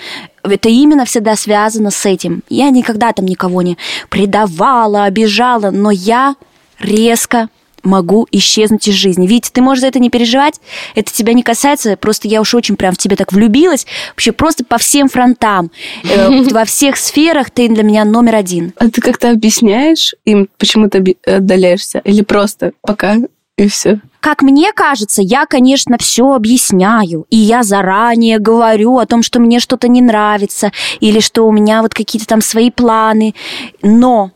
это 0.42 0.68
именно 0.68 1.04
всегда 1.04 1.36
связано 1.36 1.90
с 1.90 2.04
этим. 2.06 2.42
Я 2.48 2.70
никогда 2.70 3.12
там 3.12 3.26
никого 3.26 3.62
не 3.62 3.78
предавала, 4.10 5.04
обижала, 5.04 5.70
но 5.70 5.90
я 5.90 6.34
резко 6.80 7.48
могу 7.82 8.26
исчезнуть 8.30 8.86
из 8.88 8.94
жизни. 8.94 9.26
Витя, 9.26 9.50
ты 9.52 9.60
можешь 9.60 9.82
за 9.82 9.88
это 9.88 9.98
не 9.98 10.10
переживать, 10.10 10.60
это 10.94 11.12
тебя 11.12 11.32
не 11.32 11.42
касается, 11.42 11.96
просто 11.96 12.28
я 12.28 12.40
уж 12.40 12.54
очень 12.54 12.76
прям 12.76 12.94
в 12.94 12.98
тебя 12.98 13.16
так 13.16 13.32
влюбилась, 13.32 13.86
вообще 14.10 14.32
просто 14.32 14.64
по 14.64 14.78
всем 14.78 15.08
фронтам, 15.08 15.70
э, 16.04 16.42
во 16.50 16.64
всех 16.64 16.96
сферах 16.96 17.50
ты 17.50 17.68
для 17.68 17.82
меня 17.82 18.04
номер 18.04 18.36
один. 18.36 18.72
А 18.76 18.88
ты 18.88 19.00
как-то 19.00 19.30
объясняешь 19.30 20.14
им, 20.24 20.48
почему 20.58 20.88
ты 20.88 21.16
отдаляешься? 21.26 22.00
Или 22.04 22.22
просто 22.22 22.72
пока 22.82 23.16
и 23.56 23.68
все? 23.68 24.00
Как 24.20 24.42
мне 24.42 24.72
кажется, 24.72 25.20
я, 25.20 25.46
конечно, 25.46 25.98
все 25.98 26.32
объясняю. 26.32 27.26
И 27.28 27.36
я 27.36 27.64
заранее 27.64 28.38
говорю 28.38 28.98
о 28.98 29.06
том, 29.06 29.22
что 29.22 29.40
мне 29.40 29.58
что-то 29.58 29.88
не 29.88 30.00
нравится, 30.00 30.70
или 31.00 31.18
что 31.18 31.46
у 31.46 31.52
меня 31.52 31.82
вот 31.82 31.92
какие-то 31.92 32.28
там 32.28 32.40
свои 32.40 32.70
планы. 32.70 33.34
Но 33.82 34.30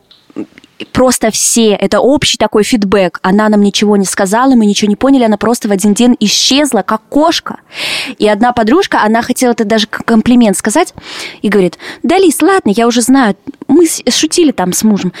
просто 0.91 1.31
все, 1.31 1.71
это 1.71 1.99
общий 1.99 2.37
такой 2.37 2.63
фидбэк. 2.63 3.19
Она 3.21 3.49
нам 3.49 3.61
ничего 3.61 3.97
не 3.97 4.05
сказала, 4.05 4.55
мы 4.55 4.65
ничего 4.65 4.89
не 4.89 4.95
поняли, 4.95 5.23
она 5.23 5.37
просто 5.37 5.67
в 5.67 5.71
один 5.71 5.93
день 5.93 6.15
исчезла, 6.19 6.81
как 6.81 7.01
кошка. 7.09 7.59
И 8.17 8.27
одна 8.27 8.53
подружка, 8.53 9.01
она 9.03 9.21
хотела 9.21 9.51
это 9.51 9.65
даже 9.65 9.87
комплимент 9.87 10.57
сказать, 10.57 10.93
и 11.41 11.49
говорит, 11.49 11.77
да, 12.03 12.17
Лиз, 12.17 12.41
ладно, 12.41 12.71
я 12.71 12.87
уже 12.87 13.01
знаю, 13.01 13.35
мы 13.67 13.85
шутили 14.09 14.51
там 14.51 14.73
с 14.73 14.83
мужем. 14.83 15.13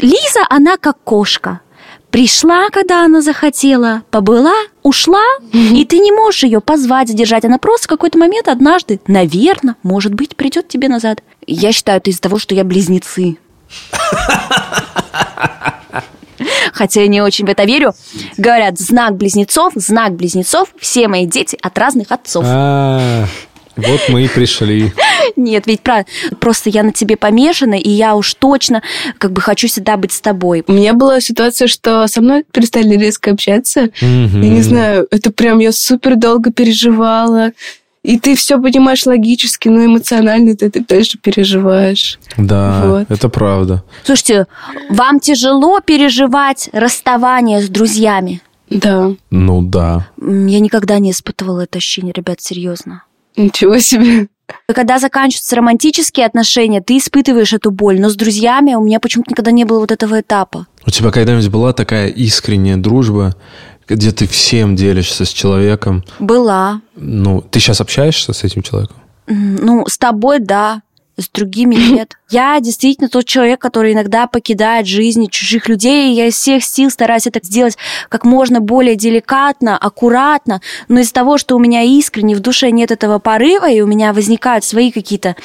Лиза, 0.00 0.46
она 0.50 0.76
как 0.76 0.98
кошка. 1.04 1.60
Пришла, 2.10 2.70
когда 2.70 3.04
она 3.04 3.20
захотела, 3.20 4.02
побыла, 4.10 4.54
ушла, 4.82 5.24
и 5.52 5.84
ты 5.84 5.98
не 5.98 6.12
можешь 6.12 6.44
ее 6.44 6.60
позвать, 6.60 7.08
задержать. 7.08 7.44
Она 7.44 7.58
просто 7.58 7.86
в 7.86 7.90
какой-то 7.90 8.16
момент 8.16 8.48
однажды, 8.48 9.00
наверное, 9.06 9.76
может 9.82 10.14
быть, 10.14 10.36
придет 10.36 10.68
тебе 10.68 10.88
назад. 10.88 11.22
Я 11.46 11.72
считаю, 11.72 11.98
это 11.98 12.10
из-за 12.10 12.22
того, 12.22 12.38
что 12.38 12.54
я 12.54 12.64
близнецы. 12.64 13.36
Хотя 16.72 17.00
я 17.00 17.06
не 17.08 17.22
очень 17.22 17.46
в 17.46 17.48
это 17.48 17.64
верю. 17.64 17.94
Говорят, 18.36 18.78
знак 18.78 19.16
близнецов, 19.16 19.72
знак 19.74 20.14
близнецов, 20.14 20.68
все 20.78 21.08
мои 21.08 21.26
дети 21.26 21.58
от 21.62 21.78
разных 21.78 22.12
отцов. 22.12 22.44
А, 22.46 23.26
вот 23.76 24.00
мы 24.08 24.24
и 24.24 24.28
пришли. 24.28 24.92
Нет, 25.36 25.66
ведь 25.66 25.80
правда, 25.80 26.06
просто 26.40 26.70
я 26.70 26.82
на 26.82 26.92
тебе 26.92 27.16
помешана, 27.16 27.74
и 27.74 27.90
я 27.90 28.14
уж 28.14 28.34
точно 28.34 28.82
как 29.18 29.32
бы 29.32 29.40
хочу 29.40 29.68
всегда 29.68 29.96
быть 29.96 30.12
с 30.12 30.20
тобой. 30.20 30.64
У 30.66 30.72
меня 30.72 30.94
была 30.94 31.20
ситуация, 31.20 31.68
что 31.68 32.06
со 32.06 32.20
мной 32.20 32.44
перестали 32.50 32.96
резко 32.96 33.32
общаться. 33.32 33.90
Я 34.00 34.48
не 34.48 34.62
знаю, 34.62 35.06
это 35.10 35.30
прям 35.30 35.58
я 35.58 35.72
супер 35.72 36.16
долго 36.16 36.52
переживала. 36.52 37.52
И 38.06 38.20
ты 38.20 38.36
все 38.36 38.62
понимаешь 38.62 39.04
логически, 39.04 39.68
но 39.68 39.84
эмоционально 39.84 40.54
ты, 40.54 40.70
ты 40.70 40.80
дальше 40.80 41.18
переживаешь. 41.18 42.20
Да, 42.36 42.82
вот. 42.86 43.10
это 43.10 43.28
правда. 43.28 43.82
Слушайте, 44.04 44.46
вам 44.90 45.18
тяжело 45.18 45.80
переживать 45.80 46.70
расставание 46.72 47.60
с 47.60 47.68
друзьями? 47.68 48.42
Да. 48.70 49.10
Ну 49.30 49.60
да. 49.60 50.06
Я 50.20 50.60
никогда 50.60 51.00
не 51.00 51.10
испытывала 51.10 51.62
это 51.62 51.78
ощущение, 51.78 52.12
ребят, 52.16 52.40
серьезно. 52.40 53.02
Ничего 53.36 53.80
себе. 53.80 54.28
Когда 54.72 55.00
заканчиваются 55.00 55.56
романтические 55.56 56.26
отношения, 56.26 56.80
ты 56.80 56.98
испытываешь 56.98 57.52
эту 57.52 57.72
боль, 57.72 58.00
но 58.00 58.08
с 58.08 58.14
друзьями 58.14 58.74
у 58.74 58.84
меня 58.84 59.00
почему-то 59.00 59.32
никогда 59.32 59.50
не 59.50 59.64
было 59.64 59.80
вот 59.80 59.90
этого 59.90 60.20
этапа. 60.20 60.68
У 60.86 60.90
тебя 60.90 61.10
когда-нибудь 61.10 61.48
была 61.48 61.72
такая 61.72 62.06
искренняя 62.06 62.76
дружба, 62.76 63.34
где 63.88 64.10
ты 64.10 64.26
всем 64.26 64.76
делишься 64.76 65.24
с 65.24 65.28
человеком. 65.28 66.04
Была. 66.18 66.80
Ну, 66.96 67.40
ты 67.40 67.60
сейчас 67.60 67.80
общаешься 67.80 68.32
с 68.32 68.44
этим 68.44 68.62
человеком? 68.62 68.96
Ну, 69.26 69.86
с 69.86 69.98
тобой, 69.98 70.40
да. 70.40 70.82
С 71.16 71.28
другими 71.30 71.74
нет. 71.92 72.14
Я 72.28 72.58
действительно 72.60 73.08
тот 73.08 73.24
человек, 73.24 73.60
который 73.60 73.92
иногда 73.92 74.26
покидает 74.26 74.86
жизни 74.86 75.26
чужих 75.26 75.68
людей, 75.68 76.10
и 76.10 76.16
я 76.16 76.26
из 76.26 76.34
всех 76.34 76.64
сил 76.64 76.90
стараюсь 76.90 77.26
это 77.26 77.40
сделать 77.42 77.78
как 78.08 78.24
можно 78.24 78.60
более 78.60 78.96
деликатно, 78.96 79.78
аккуратно, 79.78 80.60
но 80.88 81.00
из-за 81.00 81.14
того, 81.14 81.38
что 81.38 81.56
у 81.56 81.58
меня 81.58 81.82
искренне 81.82 82.34
в 82.34 82.40
душе 82.40 82.70
нет 82.70 82.90
этого 82.90 83.18
порыва, 83.18 83.70
и 83.70 83.80
у 83.80 83.86
меня 83.86 84.12
возникают 84.12 84.64
свои 84.64 84.90
какие-то 84.90 85.36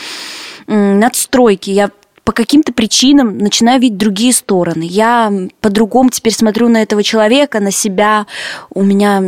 надстройки, 0.68 1.70
я 1.70 1.90
по 2.24 2.32
каким-то 2.32 2.74
причинам 2.74 3.38
начинаю 3.38 3.82
видеть 3.82 3.98
другие 3.98 4.34
стороны. 4.34 4.84
Я 4.84 5.32
по-другому 5.60 6.10
теперь 6.10 6.34
смотрю 6.34 6.70
на 6.70 6.82
этого 6.82 7.04
человека, 7.04 7.60
на 7.60 7.72
себя. 7.72 8.28
У 8.70 8.84
меня 8.84 9.22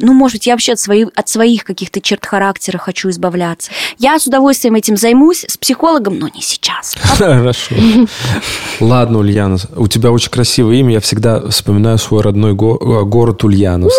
ну, 0.00 0.12
может 0.12 0.36
быть, 0.36 0.46
я 0.46 0.54
вообще 0.54 0.72
от, 0.72 0.80
свои, 0.80 1.06
от 1.14 1.28
своих 1.28 1.64
каких-то 1.64 2.00
черт 2.00 2.26
характера 2.26 2.78
хочу 2.78 3.10
избавляться. 3.10 3.70
Я 3.98 4.18
с 4.18 4.26
удовольствием 4.26 4.74
этим 4.74 4.96
займусь 4.96 5.44
с 5.46 5.56
психологом, 5.56 6.18
но 6.18 6.28
не 6.28 6.42
сейчас. 6.42 6.96
Хорошо. 7.00 7.76
Ладно, 8.80 9.18
Ульяна, 9.18 9.56
у 9.76 9.86
тебя 9.86 10.10
очень 10.10 10.30
красивое 10.30 10.76
имя. 10.76 10.94
Я 10.94 11.00
всегда 11.00 11.48
вспоминаю 11.48 11.98
свой 11.98 12.22
родной 12.22 12.52
э, 12.52 13.04
город 13.04 13.44
Ульяновск. 13.44 13.96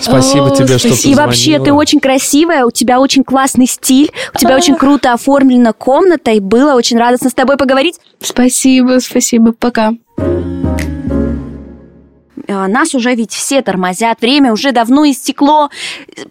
Спасибо 0.00 0.48
О, 0.48 0.56
тебе, 0.56 0.78
что 0.78 0.88
спасибо. 0.88 1.12
И 1.12 1.14
вообще, 1.14 1.58
ты 1.58 1.72
очень 1.72 2.00
красивая, 2.00 2.64
у 2.64 2.70
тебя 2.70 3.00
очень 3.00 3.24
классный 3.24 3.66
стиль, 3.66 4.10
у 4.34 4.38
тебя 4.38 4.56
очень 4.56 4.76
круто 4.76 5.12
оформлена 5.12 5.72
комната, 5.72 6.30
и 6.30 6.40
было 6.40 6.74
очень 6.74 6.98
радостно 6.98 7.30
с 7.30 7.34
тобой 7.34 7.56
поговорить. 7.56 7.98
Спасибо, 8.20 8.98
спасибо, 9.00 9.52
пока. 9.52 9.92
А, 12.48 12.68
Нас 12.68 12.94
уже 12.94 13.14
ведь 13.14 13.32
все 13.32 13.62
тормозят, 13.62 14.20
время 14.20 14.52
уже 14.52 14.72
давно 14.72 15.04
истекло, 15.10 15.70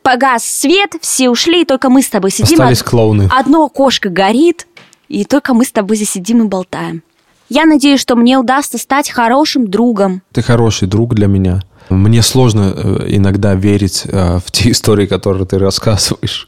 погас 0.01 0.45
свет, 0.45 0.95
все 1.01 1.29
ушли, 1.29 1.63
и 1.63 1.65
только 1.65 1.89
мы 1.89 2.01
с 2.01 2.07
тобой 2.09 2.31
сидим. 2.31 2.59
Остались 2.61 2.81
Од- 2.81 2.87
клоуны. 2.87 3.29
Одно 3.31 3.65
окошко 3.65 4.09
горит, 4.09 4.67
и 5.09 5.25
только 5.25 5.53
мы 5.53 5.65
с 5.65 5.71
тобой 5.71 5.97
здесь 5.97 6.11
сидим 6.11 6.43
и 6.43 6.47
болтаем. 6.47 7.03
Я 7.49 7.65
надеюсь, 7.65 7.99
что 7.99 8.15
мне 8.15 8.37
удастся 8.39 8.77
стать 8.77 9.09
хорошим 9.11 9.67
другом. 9.67 10.21
Ты 10.33 10.41
хороший 10.41 10.87
друг 10.87 11.13
для 11.13 11.27
меня. 11.27 11.61
Мне 11.89 12.21
сложно 12.21 12.73
э, 12.75 13.05
иногда 13.09 13.53
верить 13.55 14.03
э, 14.05 14.39
в 14.43 14.51
те 14.51 14.71
истории, 14.71 15.05
которые 15.05 15.45
ты 15.45 15.57
рассказываешь, 15.59 16.47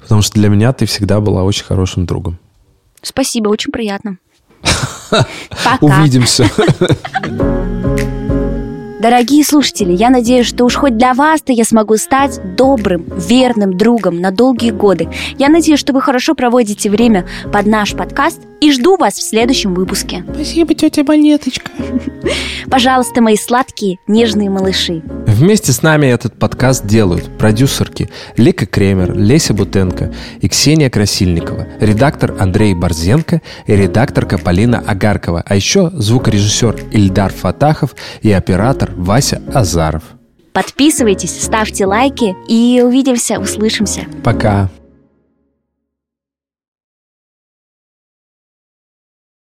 потому 0.00 0.22
что 0.22 0.34
для 0.34 0.48
меня 0.48 0.72
ты 0.72 0.86
всегда 0.86 1.20
была 1.20 1.42
очень 1.42 1.64
хорошим 1.64 2.06
другом. 2.06 2.38
Спасибо, 3.02 3.48
очень 3.48 3.72
приятно. 3.72 4.18
Увидимся. 5.80 6.50
Дорогие 9.08 9.44
слушатели, 9.44 9.92
я 9.92 10.10
надеюсь, 10.10 10.48
что 10.48 10.64
уж 10.64 10.74
хоть 10.74 10.96
для 10.96 11.14
вас-то 11.14 11.52
я 11.52 11.64
смогу 11.64 11.96
стать 11.96 12.40
добрым, 12.56 13.06
верным 13.16 13.76
другом 13.76 14.20
на 14.20 14.32
долгие 14.32 14.72
годы. 14.72 15.08
Я 15.38 15.48
надеюсь, 15.48 15.78
что 15.78 15.92
вы 15.92 16.02
хорошо 16.02 16.34
проводите 16.34 16.90
время 16.90 17.24
под 17.52 17.66
наш 17.66 17.92
подкаст 17.92 18.40
и 18.60 18.72
жду 18.72 18.96
вас 18.96 19.14
в 19.14 19.22
следующем 19.22 19.74
выпуске. 19.74 20.24
Спасибо, 20.34 20.74
тетя 20.74 21.04
Монеточка. 21.04 21.70
Пожалуйста, 22.68 23.20
мои 23.20 23.36
сладкие, 23.36 23.98
нежные 24.08 24.50
малыши. 24.50 25.02
Вместе 25.26 25.72
с 25.72 25.82
нами 25.82 26.06
этот 26.06 26.38
подкаст 26.38 26.86
делают 26.86 27.36
продюсерки 27.38 28.08
Лика 28.36 28.64
Кремер, 28.64 29.14
Леся 29.16 29.52
Бутенко 29.52 30.12
и 30.40 30.48
Ксения 30.48 30.88
Красильникова, 30.88 31.66
редактор 31.78 32.34
Андрей 32.40 32.74
Борзенко 32.74 33.42
и 33.66 33.76
редакторка 33.76 34.38
Полина 34.38 34.82
Агаркова, 34.84 35.44
а 35.46 35.54
еще 35.54 35.90
звукорежиссер 35.92 36.86
Ильдар 36.92 37.32
Фатахов 37.32 37.94
и 38.22 38.32
оператор 38.32 38.90
Вася 38.96 39.40
Азаров. 39.52 40.02
Подписывайтесь, 40.52 41.42
ставьте 41.42 41.84
лайки 41.84 42.34
и 42.48 42.82
увидимся, 42.82 43.38
услышимся. 43.38 44.06
Пока. 44.24 44.70